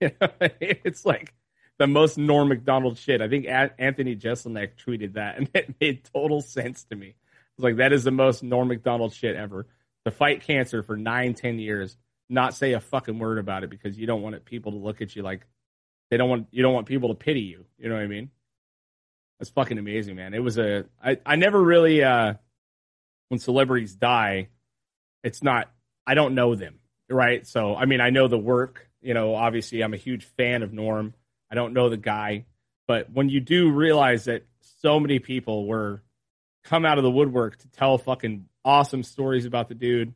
it's 0.00 1.04
like 1.04 1.34
the 1.78 1.86
most 1.86 2.18
Norm 2.18 2.48
Macdonald 2.48 2.98
shit. 2.98 3.20
I 3.20 3.28
think 3.28 3.46
Anthony 3.46 4.16
Jeselnik 4.16 4.72
tweeted 4.84 5.14
that, 5.14 5.38
and 5.38 5.48
it 5.54 5.74
made 5.80 6.04
total 6.12 6.40
sense 6.40 6.84
to 6.84 6.96
me. 6.96 7.14
It's 7.56 7.64
like 7.64 7.76
that 7.76 7.92
is 7.92 8.04
the 8.04 8.10
most 8.10 8.42
Norm 8.42 8.68
Macdonald 8.68 9.12
shit 9.12 9.36
ever. 9.36 9.66
To 10.08 10.14
fight 10.14 10.40
cancer 10.40 10.82
for 10.82 10.96
nine, 10.96 11.34
ten 11.34 11.58
years, 11.58 11.94
not 12.30 12.54
say 12.54 12.72
a 12.72 12.80
fucking 12.80 13.18
word 13.18 13.38
about 13.38 13.62
it 13.62 13.68
because 13.68 13.98
you 13.98 14.06
don't 14.06 14.22
want 14.22 14.42
people 14.46 14.72
to 14.72 14.78
look 14.78 15.02
at 15.02 15.14
you 15.14 15.22
like 15.22 15.46
they 16.10 16.16
don't 16.16 16.30
want 16.30 16.48
you 16.50 16.62
don't 16.62 16.72
want 16.72 16.86
people 16.86 17.10
to 17.10 17.14
pity 17.14 17.40
you. 17.40 17.66
You 17.76 17.90
know 17.90 17.94
what 17.94 18.04
I 18.04 18.06
mean? 18.06 18.30
That's 19.38 19.50
fucking 19.50 19.76
amazing, 19.76 20.16
man. 20.16 20.32
It 20.32 20.42
was 20.42 20.56
a 20.56 20.86
I, 21.04 21.18
I 21.26 21.36
never 21.36 21.62
really 21.62 22.02
uh 22.02 22.34
when 23.28 23.38
celebrities 23.38 23.94
die, 23.94 24.48
it's 25.22 25.42
not 25.42 25.70
I 26.06 26.14
don't 26.14 26.34
know 26.34 26.54
them, 26.54 26.78
right? 27.10 27.46
So 27.46 27.76
I 27.76 27.84
mean 27.84 28.00
I 28.00 28.08
know 28.08 28.28
the 28.28 28.38
work, 28.38 28.88
you 29.02 29.12
know, 29.12 29.34
obviously 29.34 29.82
I'm 29.82 29.92
a 29.92 29.98
huge 29.98 30.24
fan 30.24 30.62
of 30.62 30.72
Norm. 30.72 31.12
I 31.50 31.54
don't 31.54 31.74
know 31.74 31.90
the 31.90 31.98
guy, 31.98 32.46
but 32.86 33.10
when 33.10 33.28
you 33.28 33.40
do 33.40 33.70
realize 33.70 34.24
that 34.24 34.46
so 34.80 34.98
many 34.98 35.18
people 35.18 35.66
were 35.66 36.02
come 36.64 36.86
out 36.86 36.96
of 36.96 37.04
the 37.04 37.10
woodwork 37.10 37.58
to 37.58 37.68
tell 37.68 37.98
fucking 37.98 38.46
awesome 38.64 39.02
stories 39.02 39.46
about 39.46 39.68
the 39.68 39.74
dude. 39.74 40.14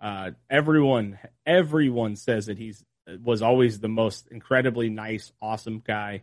Uh, 0.00 0.32
everyone, 0.50 1.18
everyone 1.46 2.16
says 2.16 2.46
that 2.46 2.58
he's 2.58 2.84
was 3.22 3.42
always 3.42 3.78
the 3.78 3.88
most 3.88 4.26
incredibly 4.30 4.90
nice, 4.90 5.32
awesome 5.40 5.82
guy. 5.84 6.22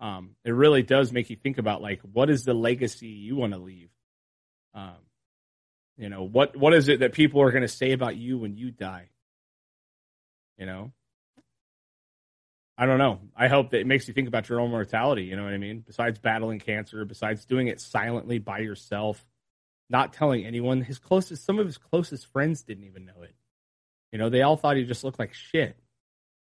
Um, 0.00 0.30
it 0.44 0.50
really 0.50 0.82
does 0.82 1.12
make 1.12 1.30
you 1.30 1.36
think 1.36 1.58
about 1.58 1.82
like 1.82 2.00
what 2.02 2.30
is 2.30 2.44
the 2.44 2.54
legacy 2.54 3.08
you 3.08 3.36
want 3.36 3.52
to 3.52 3.58
leave. 3.58 3.90
Um, 4.74 4.96
you 5.96 6.08
know 6.08 6.22
what 6.22 6.56
what 6.56 6.74
is 6.74 6.88
it 6.88 7.00
that 7.00 7.12
people 7.12 7.42
are 7.42 7.50
going 7.50 7.62
to 7.62 7.68
say 7.68 7.92
about 7.92 8.16
you 8.16 8.38
when 8.38 8.56
you 8.56 8.70
die? 8.70 9.08
You 10.56 10.66
know, 10.66 10.92
I 12.76 12.86
don't 12.86 12.98
know. 12.98 13.20
I 13.36 13.48
hope 13.48 13.70
that 13.70 13.80
it 13.80 13.86
makes 13.86 14.06
you 14.06 14.14
think 14.14 14.28
about 14.28 14.48
your 14.48 14.60
own 14.60 14.70
mortality. 14.70 15.24
You 15.24 15.36
know 15.36 15.44
what 15.44 15.52
I 15.52 15.58
mean? 15.58 15.82
Besides 15.84 16.20
battling 16.20 16.60
cancer, 16.60 17.04
besides 17.04 17.44
doing 17.44 17.66
it 17.66 17.80
silently 17.80 18.38
by 18.38 18.58
yourself, 18.60 19.24
not 19.90 20.12
telling 20.12 20.44
anyone. 20.44 20.82
His 20.82 20.98
closest, 20.98 21.44
some 21.44 21.58
of 21.58 21.66
his 21.66 21.78
closest 21.78 22.26
friends 22.26 22.62
didn't 22.62 22.84
even 22.84 23.04
know 23.04 23.22
it. 23.22 23.34
You 24.12 24.18
know, 24.18 24.28
they 24.28 24.42
all 24.42 24.56
thought 24.56 24.76
he 24.76 24.84
just 24.84 25.04
looked 25.04 25.18
like 25.18 25.34
shit. 25.34 25.76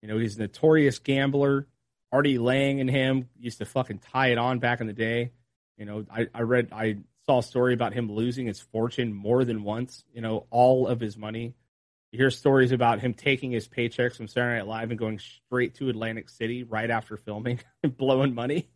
You 0.02 0.08
know, 0.08 0.18
he's 0.18 0.36
a 0.36 0.40
notorious 0.40 0.98
gambler. 0.98 1.66
Artie 2.12 2.38
Lange 2.38 2.80
and 2.80 2.90
him 2.90 3.28
used 3.38 3.58
to 3.58 3.64
fucking 3.64 4.00
tie 4.12 4.28
it 4.28 4.38
on 4.38 4.58
back 4.58 4.80
in 4.80 4.86
the 4.86 4.92
day. 4.92 5.32
You 5.76 5.86
know, 5.86 6.06
I, 6.10 6.28
I 6.32 6.42
read, 6.42 6.68
I 6.72 6.98
saw 7.26 7.38
a 7.38 7.42
story 7.42 7.74
about 7.74 7.94
him 7.94 8.12
losing 8.12 8.46
his 8.46 8.60
fortune 8.60 9.12
more 9.12 9.44
than 9.44 9.64
once. 9.64 10.04
You 10.12 10.20
know, 10.20 10.46
all 10.50 10.86
of 10.86 11.00
his 11.00 11.16
money 11.16 11.54
you 12.14 12.18
hear 12.18 12.30
stories 12.30 12.70
about 12.70 13.00
him 13.00 13.12
taking 13.12 13.50
his 13.50 13.66
paychecks 13.66 14.16
from 14.16 14.28
Saturday 14.28 14.58
Night 14.58 14.68
Live 14.68 14.90
and 14.90 14.98
going 15.00 15.18
straight 15.18 15.74
to 15.74 15.88
Atlantic 15.88 16.28
City 16.28 16.62
right 16.62 16.88
after 16.88 17.16
filming 17.16 17.58
and 17.82 17.96
blowing 17.96 18.36
money. 18.36 18.68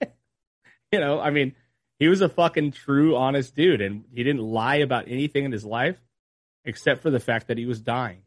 you 0.92 0.98
know, 0.98 1.20
I 1.20 1.31
mean, 1.31 1.54
he 1.98 2.08
was 2.08 2.20
a 2.20 2.28
fucking 2.28 2.72
true, 2.72 3.16
honest 3.16 3.54
dude, 3.54 3.80
and 3.80 4.04
he 4.12 4.22
didn't 4.22 4.42
lie 4.42 4.76
about 4.76 5.08
anything 5.08 5.44
in 5.44 5.52
his 5.52 5.64
life 5.64 5.96
except 6.64 7.02
for 7.02 7.11
the 7.11 7.20
fact 7.20 7.48
that 7.48 7.58
he 7.58 7.66
was 7.66 7.80
dying. 7.80 8.22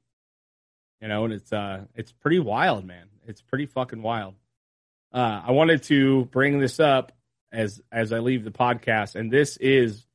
You 1.01 1.07
know, 1.07 1.25
and 1.25 1.33
it's 1.33 1.51
uh, 1.51 1.85
it's 1.95 2.11
pretty 2.11 2.39
wild, 2.39 2.85
man. 2.85 3.07
It's 3.27 3.41
pretty 3.41 3.65
fucking 3.65 4.01
wild. 4.01 4.35
Uh, 5.13 5.41
I 5.47 5.51
wanted 5.51 5.83
to 5.83 6.25
bring 6.25 6.59
this 6.59 6.79
up 6.79 7.11
as 7.51 7.81
as 7.91 8.13
I 8.13 8.19
leave 8.19 8.43
the 8.43 8.51
podcast, 8.51 9.15
and 9.15 9.31
this 9.31 9.57
is 9.57 10.05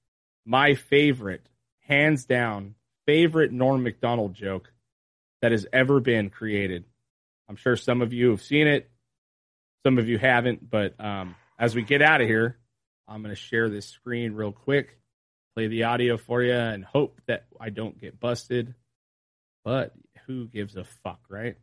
my 0.45 0.75
favorite, 0.75 1.49
hands 1.81 2.25
down, 2.25 2.75
favorite 3.07 3.53
Norm 3.53 3.83
Macdonald 3.83 4.35
joke 4.35 4.73
that 5.43 5.53
has 5.53 5.67
ever 5.73 6.01
been 6.01 6.31
created. 6.31 6.85
I'm 7.49 7.57
sure 7.57 7.77
some 7.77 8.03
of 8.03 8.13
you 8.13 8.31
have 8.31 8.43
seen 8.43 8.67
it, 8.67 8.89
some 9.85 9.99
of 9.99 10.09
you 10.09 10.19
haven't, 10.19 10.69
but 10.69 10.95
um, 11.01 11.35
as 11.59 11.75
we 11.75 11.83
get 11.83 12.03
out 12.03 12.21
of 12.21 12.29
here, 12.29 12.57
I'm 13.09 13.23
going 13.23 13.35
to 13.35 13.41
share 13.41 13.69
this 13.69 13.87
screen 13.87 14.35
real 14.35 14.53
quick, 14.53 14.99
play 15.55 15.69
the 15.69 15.85
audio 15.85 16.17
for 16.17 16.43
you, 16.43 16.55
and 16.55 16.85
hope 16.85 17.21
that 17.27 17.45
I 17.61 17.71
don't 17.71 18.01
get 18.01 18.19
busted. 18.19 18.75
But 19.65 19.93
who 20.27 20.47
gives 20.47 20.77
a 20.77 20.85
fuck, 20.85 21.21
right? 21.29 21.57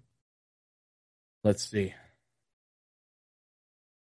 Let's 1.43 1.69
see. 1.69 1.93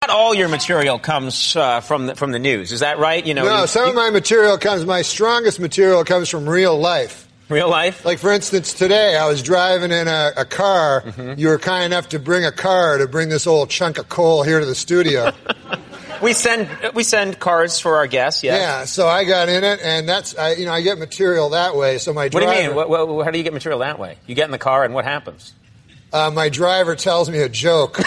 Not 0.02 0.10
all 0.10 0.34
your 0.34 0.48
material 0.48 0.98
comes 1.00 1.56
uh, 1.56 1.80
from 1.80 2.06
the, 2.06 2.14
from 2.14 2.30
the 2.30 2.38
news, 2.38 2.70
is 2.70 2.80
that 2.80 2.98
right? 2.98 3.24
You 3.26 3.34
know, 3.34 3.44
no, 3.44 3.60
you, 3.62 3.66
some 3.66 3.84
you, 3.84 3.90
of 3.90 3.96
my 3.96 4.10
material 4.10 4.58
comes. 4.58 4.84
My 4.84 5.02
strongest 5.02 5.58
material 5.58 6.04
comes 6.04 6.28
from 6.28 6.48
real 6.48 6.78
life. 6.78 7.24
Real 7.48 7.68
life? 7.68 8.04
Like, 8.04 8.18
for 8.18 8.32
instance, 8.32 8.72
today 8.72 9.16
I 9.16 9.28
was 9.28 9.42
driving 9.42 9.92
in 9.92 10.08
a, 10.08 10.32
a 10.36 10.44
car. 10.44 11.02
Mm-hmm. 11.02 11.38
You 11.38 11.48
were 11.48 11.58
kind 11.58 11.84
enough 11.84 12.08
to 12.10 12.18
bring 12.18 12.44
a 12.44 12.50
car 12.52 12.98
to 12.98 13.06
bring 13.06 13.28
this 13.28 13.46
old 13.46 13.70
chunk 13.70 13.98
of 13.98 14.08
coal 14.08 14.42
here 14.42 14.58
to 14.58 14.66
the 14.66 14.74
studio. 14.74 15.32
we 16.22 16.32
send 16.32 16.68
we 16.94 17.02
send 17.02 17.38
cars 17.38 17.78
for 17.78 17.96
our 17.96 18.06
guests. 18.06 18.42
Yes. 18.42 18.60
Yeah. 18.60 18.84
So 18.84 19.06
I 19.06 19.24
got 19.24 19.48
in 19.48 19.64
it, 19.64 19.80
and 19.82 20.08
that's 20.08 20.36
I, 20.36 20.52
you 20.52 20.66
know 20.66 20.72
I 20.72 20.82
get 20.82 20.98
material 20.98 21.50
that 21.50 21.76
way. 21.76 21.98
So 21.98 22.12
my 22.12 22.28
driver, 22.28 22.46
what 22.46 22.52
do 22.52 22.60
you 22.60 22.68
mean? 22.68 22.76
What, 22.76 22.88
what, 22.88 23.24
how 23.24 23.30
do 23.30 23.38
you 23.38 23.44
get 23.44 23.52
material 23.52 23.80
that 23.80 23.98
way? 23.98 24.18
You 24.26 24.34
get 24.34 24.44
in 24.46 24.50
the 24.50 24.58
car, 24.58 24.84
and 24.84 24.94
what 24.94 25.04
happens? 25.04 25.52
Uh, 26.12 26.30
my 26.30 26.48
driver 26.48 26.96
tells 26.96 27.28
me 27.28 27.38
a 27.40 27.48
joke. 27.48 27.96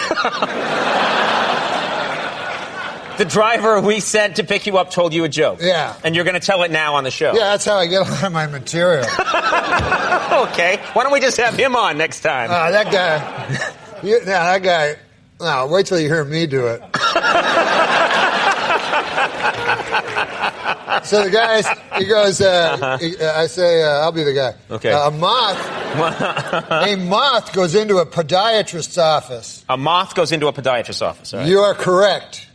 the 3.18 3.26
driver 3.26 3.80
we 3.80 4.00
sent 4.00 4.36
to 4.36 4.44
pick 4.44 4.66
you 4.66 4.78
up 4.78 4.90
told 4.90 5.12
you 5.12 5.24
a 5.24 5.28
joke. 5.28 5.60
Yeah. 5.60 5.94
And 6.02 6.16
you're 6.16 6.24
going 6.24 6.40
to 6.40 6.44
tell 6.44 6.62
it 6.62 6.70
now 6.70 6.94
on 6.94 7.04
the 7.04 7.10
show. 7.10 7.34
Yeah, 7.34 7.50
that's 7.50 7.66
how 7.66 7.76
I 7.76 7.86
get 7.86 8.06
a 8.06 8.10
lot 8.10 8.24
of 8.24 8.32
my 8.32 8.46
material. 8.46 9.04
okay. 10.48 10.80
Why 10.94 11.02
don't 11.02 11.12
we 11.12 11.20
just 11.20 11.36
have 11.36 11.54
him 11.54 11.76
on 11.76 11.98
next 11.98 12.22
time? 12.22 12.50
Uh, 12.50 12.70
that 12.70 12.90
guy. 12.90 13.76
You, 14.02 14.18
yeah, 14.20 14.58
that 14.58 14.62
guy. 14.62 14.96
No, 15.40 15.66
wait 15.66 15.84
till 15.84 16.00
you 16.00 16.08
hear 16.08 16.24
me 16.24 16.46
do 16.46 16.68
it. 16.68 16.80
So 21.02 21.24
the 21.24 21.30
guy, 21.30 21.62
he 21.98 22.04
goes, 22.06 22.40
uh, 22.40 22.98
he- 22.98 23.18
I 23.20 23.46
say, 23.46 23.82
uh, 23.82 24.00
I'll 24.00 24.12
be 24.12 24.22
the 24.24 24.32
guy. 24.34 24.54
Okay. 24.70 24.92
Uh, 24.92 25.08
a 25.08 25.10
moth, 25.10 25.58
a 26.70 26.96
moth 26.96 27.52
goes 27.52 27.74
into 27.74 27.98
a 27.98 28.06
podiatrist's 28.06 28.98
office. 28.98 29.64
A 29.68 29.76
moth 29.76 30.14
goes 30.14 30.32
into 30.32 30.46
a 30.48 30.52
podiatrist's 30.52 31.02
office. 31.02 31.32
Right. 31.32 31.46
You 31.46 31.60
are 31.60 31.74
correct. 31.74 32.46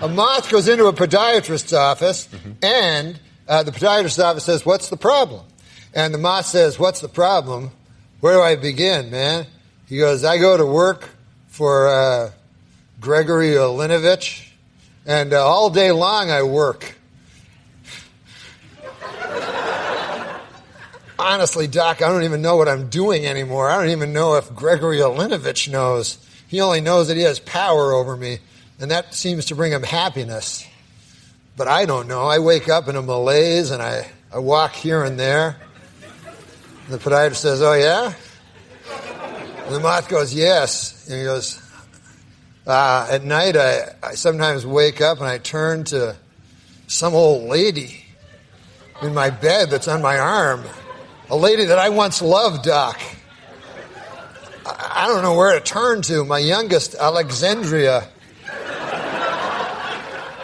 a 0.00 0.08
moth 0.08 0.50
goes 0.50 0.68
into 0.68 0.86
a 0.86 0.92
podiatrist's 0.92 1.72
office, 1.72 2.28
and 2.62 3.18
uh, 3.48 3.62
the 3.62 3.72
podiatrist's 3.72 4.18
office 4.18 4.44
says, 4.44 4.66
What's 4.66 4.88
the 4.88 4.96
problem? 4.96 5.44
And 5.94 6.12
the 6.14 6.18
moth 6.18 6.46
says, 6.46 6.78
What's 6.78 7.00
the 7.00 7.08
problem? 7.08 7.70
Where 8.20 8.34
do 8.34 8.40
I 8.40 8.56
begin, 8.56 9.10
man? 9.10 9.46
He 9.88 9.98
goes, 9.98 10.24
I 10.24 10.38
go 10.38 10.56
to 10.56 10.64
work 10.66 11.08
for 11.48 11.88
uh, 11.88 12.30
Gregory 13.00 13.50
Olinovich, 13.50 14.48
and 15.06 15.32
uh, 15.32 15.46
all 15.46 15.70
day 15.70 15.90
long 15.92 16.30
I 16.30 16.42
work. 16.42 16.96
Honestly, 21.18 21.66
Doc, 21.68 22.02
I 22.02 22.08
don't 22.08 22.24
even 22.24 22.42
know 22.42 22.56
what 22.56 22.68
I'm 22.68 22.88
doing 22.88 23.26
anymore. 23.26 23.70
I 23.70 23.80
don't 23.80 23.90
even 23.90 24.12
know 24.12 24.34
if 24.36 24.52
Gregory 24.54 24.98
Olinovich 24.98 25.70
knows. 25.70 26.18
He 26.48 26.60
only 26.60 26.80
knows 26.80 27.08
that 27.08 27.16
he 27.16 27.22
has 27.22 27.38
power 27.38 27.92
over 27.92 28.16
me, 28.16 28.38
and 28.80 28.90
that 28.90 29.14
seems 29.14 29.44
to 29.46 29.54
bring 29.54 29.72
him 29.72 29.84
happiness. 29.84 30.66
But 31.56 31.68
I 31.68 31.84
don't 31.84 32.08
know. 32.08 32.26
I 32.26 32.38
wake 32.38 32.68
up 32.68 32.88
in 32.88 32.96
a 32.96 33.02
malaise 33.02 33.70
and 33.70 33.82
I, 33.82 34.10
I 34.32 34.38
walk 34.38 34.72
here 34.72 35.04
and 35.04 35.18
there. 35.20 35.56
And 36.86 36.94
the 36.94 36.98
podiatrist 36.98 37.36
says, 37.36 37.62
Oh, 37.62 37.74
yeah? 37.74 38.14
And 39.66 39.74
the 39.74 39.80
moth 39.80 40.08
goes, 40.08 40.34
Yes. 40.34 41.08
And 41.08 41.18
he 41.18 41.24
goes, 41.24 41.60
uh, 42.66 43.08
At 43.10 43.24
night, 43.24 43.56
I, 43.56 43.94
I 44.02 44.14
sometimes 44.14 44.64
wake 44.64 45.00
up 45.00 45.18
and 45.18 45.26
I 45.26 45.38
turn 45.38 45.84
to 45.84 46.16
some 46.86 47.14
old 47.14 47.48
lady 47.48 48.04
in 49.00 49.14
my 49.14 49.30
bed 49.30 49.70
that's 49.70 49.88
on 49.88 50.02
my 50.02 50.18
arm. 50.18 50.64
A 51.30 51.36
lady 51.36 51.64
that 51.64 51.78
I 51.78 51.88
once 51.88 52.22
loved, 52.22 52.64
Doc. 52.64 53.00
I 54.64 55.04
I 55.04 55.06
don't 55.08 55.22
know 55.22 55.34
where 55.34 55.58
to 55.58 55.64
turn 55.64 56.02
to. 56.02 56.24
My 56.24 56.38
youngest, 56.38 56.94
Alexandria. 56.94 58.08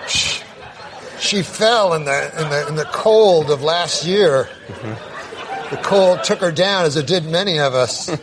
She, 0.08 0.42
she 1.20 1.42
fell 1.42 1.94
in 1.94 2.04
the, 2.04 2.42
in, 2.42 2.48
the, 2.50 2.68
in 2.68 2.74
the 2.74 2.86
cold 2.86 3.50
of 3.50 3.62
last 3.62 4.04
year. 4.04 4.48
The 5.70 5.76
cold 5.76 6.24
took 6.24 6.40
her 6.40 6.50
down, 6.50 6.86
as 6.86 6.96
it 6.96 7.06
did 7.06 7.26
many 7.26 7.60
of 7.60 7.74
us. 7.74 8.08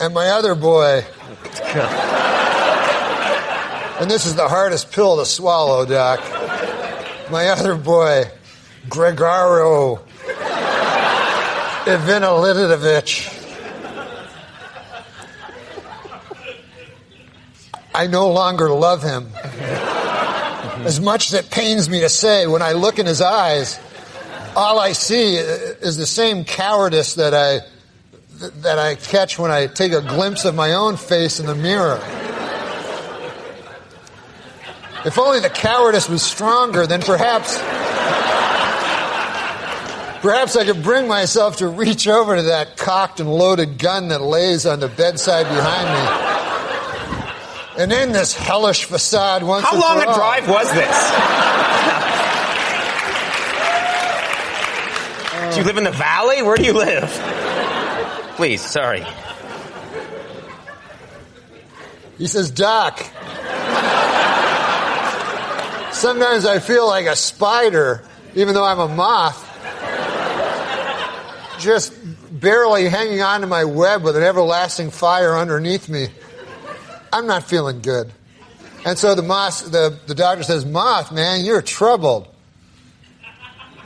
and 0.00 0.14
my 0.14 0.28
other 0.28 0.54
boy. 0.54 1.04
And 4.00 4.10
this 4.10 4.26
is 4.26 4.34
the 4.34 4.48
hardest 4.48 4.92
pill 4.92 5.16
to 5.18 5.24
swallow, 5.24 5.86
Doc. 5.86 6.20
My 7.30 7.48
other 7.48 7.74
boy, 7.74 8.24
Gregorio 8.88 10.00
Ivanilidovich. 11.86 13.32
I 17.94 18.06
no 18.06 18.28
longer 18.30 18.68
love 18.68 19.02
him. 19.02 19.30
As 20.84 21.00
much 21.00 21.32
as 21.32 21.34
it 21.34 21.50
pains 21.50 21.88
me 21.88 22.00
to 22.00 22.08
say, 22.10 22.46
when 22.46 22.60
I 22.60 22.72
look 22.72 22.98
in 22.98 23.06
his 23.06 23.22
eyes, 23.22 23.80
all 24.54 24.78
I 24.78 24.92
see 24.92 25.36
is 25.36 25.96
the 25.96 26.06
same 26.06 26.44
cowardice 26.44 27.14
that 27.14 27.32
I 27.32 27.60
that 28.36 28.78
I 28.78 28.94
catch 28.96 29.38
when 29.38 29.50
I 29.50 29.66
take 29.66 29.92
a 29.92 30.02
glimpse 30.02 30.44
of 30.44 30.54
my 30.54 30.74
own 30.74 30.96
face 30.96 31.40
in 31.40 31.46
the 31.46 31.54
mirror. 31.54 32.00
If 35.06 35.18
only 35.18 35.40
the 35.40 35.48
cowardice 35.48 36.08
was 36.08 36.22
stronger, 36.22 36.86
then 36.86 37.00
perhaps 37.00 37.56
perhaps 40.20 40.56
I 40.56 40.64
could 40.64 40.82
bring 40.82 41.06
myself 41.06 41.58
to 41.58 41.68
reach 41.68 42.08
over 42.08 42.36
to 42.36 42.42
that 42.42 42.76
cocked 42.76 43.20
and 43.20 43.32
loaded 43.32 43.78
gun 43.78 44.08
that 44.08 44.20
lays 44.20 44.66
on 44.66 44.80
the 44.80 44.88
bedside 44.88 45.44
behind 45.44 45.88
me. 47.78 47.82
And 47.82 47.92
end 47.92 48.14
this 48.14 48.34
hellish 48.34 48.84
facade 48.84 49.42
once 49.42 49.64
How 49.64 49.78
long 49.80 50.02
a 50.02 50.06
all. 50.08 50.16
drive 50.16 50.48
was 50.48 50.72
this? 50.72 51.10
do 55.54 55.60
you 55.60 55.64
live 55.66 55.76
in 55.76 55.84
the 55.84 55.90
valley? 55.92 56.42
Where 56.42 56.56
do 56.56 56.64
you 56.64 56.72
live? 56.72 57.45
Please, 58.36 58.60
sorry. 58.60 59.02
He 62.18 62.26
says, 62.26 62.50
Doc, 62.50 62.98
sometimes 65.92 66.44
I 66.44 66.58
feel 66.58 66.86
like 66.86 67.06
a 67.06 67.16
spider, 67.16 68.04
even 68.34 68.52
though 68.52 68.64
I'm 68.64 68.78
a 68.78 68.88
moth, 68.88 69.42
just 71.58 71.94
barely 72.30 72.90
hanging 72.90 73.22
on 73.22 73.40
to 73.40 73.46
my 73.46 73.64
web 73.64 74.02
with 74.02 74.16
an 74.18 74.22
everlasting 74.22 74.90
fire 74.90 75.34
underneath 75.34 75.88
me. 75.88 76.08
I'm 77.10 77.26
not 77.26 77.44
feeling 77.44 77.80
good. 77.80 78.12
And 78.84 78.98
so 78.98 79.14
the 79.14 79.22
moth, 79.22 79.72
the, 79.72 79.98
the 80.06 80.14
doctor 80.14 80.44
says, 80.44 80.66
Moth, 80.66 81.10
man, 81.10 81.42
you're 81.42 81.62
troubled. 81.62 82.28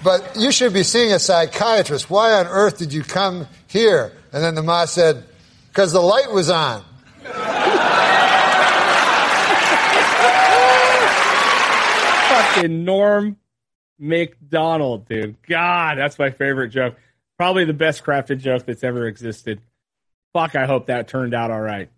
But 0.03 0.35
you 0.37 0.51
should 0.51 0.73
be 0.73 0.83
seeing 0.83 1.13
a 1.13 1.21
psychiatrist. 1.21 2.11
Why 2.11 2.33
on 2.33 2.49
earth 2.49 2.79
did 2.79 2.93
you 2.93 3.05
come 3.05 3.47
here? 3.69 4.13
And 4.33 4.45
then 4.45 4.55
the 4.55 4.63
ma 4.63 4.85
said, 4.85 5.25
because 5.69 5.93
the 5.93 6.01
light 6.01 6.31
was 6.31 6.51
on. 6.51 6.85
Fucking 12.29 12.85
Norm 12.85 13.37
Macdonald, 13.99 15.09
dude. 15.09 15.37
God, 15.47 15.99
that's 15.99 16.19
my 16.19 16.31
favorite 16.31 16.69
joke. 16.69 16.97
Probably 17.37 17.65
the 17.65 17.73
best 17.73 18.05
crafted 18.05 18.39
joke 18.39 18.67
that's 18.67 18.85
ever 18.85 19.07
existed. 19.07 19.61
Fuck, 20.33 20.55
I 20.55 20.67
hope 20.67 20.87
that 20.87 21.09
turned 21.09 21.35
out 21.35 21.51
all 21.51 21.61
right. 21.61 21.91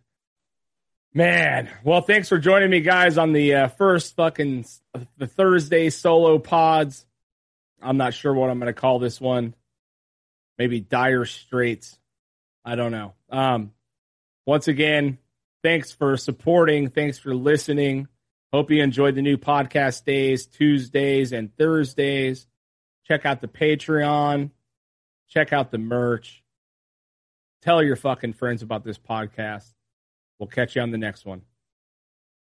Man, 1.14 1.68
well, 1.84 2.00
thanks 2.00 2.30
for 2.30 2.38
joining 2.38 2.70
me, 2.70 2.80
guys, 2.80 3.18
on 3.18 3.34
the 3.34 3.54
uh, 3.54 3.68
first 3.68 4.16
fucking 4.16 4.64
the 5.18 5.26
Thursday 5.26 5.90
solo 5.90 6.38
pods. 6.38 7.04
I'm 7.82 7.98
not 7.98 8.14
sure 8.14 8.32
what 8.32 8.48
I'm 8.48 8.58
going 8.58 8.72
to 8.72 8.80
call 8.80 8.98
this 8.98 9.20
one. 9.20 9.54
Maybe 10.56 10.80
Dire 10.80 11.26
Straits. 11.26 11.98
I 12.64 12.76
don't 12.76 12.92
know. 12.92 13.14
Um, 13.30 13.72
once 14.46 14.68
again, 14.68 15.18
thanks 15.62 15.92
for 15.92 16.16
supporting. 16.16 16.90
Thanks 16.90 17.18
for 17.18 17.34
listening. 17.34 18.08
Hope 18.52 18.70
you 18.70 18.82
enjoyed 18.82 19.14
the 19.14 19.22
new 19.22 19.38
podcast 19.38 20.04
days, 20.04 20.46
Tuesdays 20.46 21.32
and 21.32 21.56
Thursdays. 21.56 22.46
Check 23.06 23.24
out 23.24 23.40
the 23.40 23.48
Patreon. 23.48 24.50
Check 25.28 25.52
out 25.52 25.70
the 25.70 25.78
merch. 25.78 26.42
Tell 27.62 27.82
your 27.82 27.96
fucking 27.96 28.34
friends 28.34 28.62
about 28.62 28.84
this 28.84 28.98
podcast. 28.98 29.72
We'll 30.38 30.48
catch 30.48 30.76
you 30.76 30.82
on 30.82 30.90
the 30.90 30.98
next 30.98 31.24
one. 31.24 31.42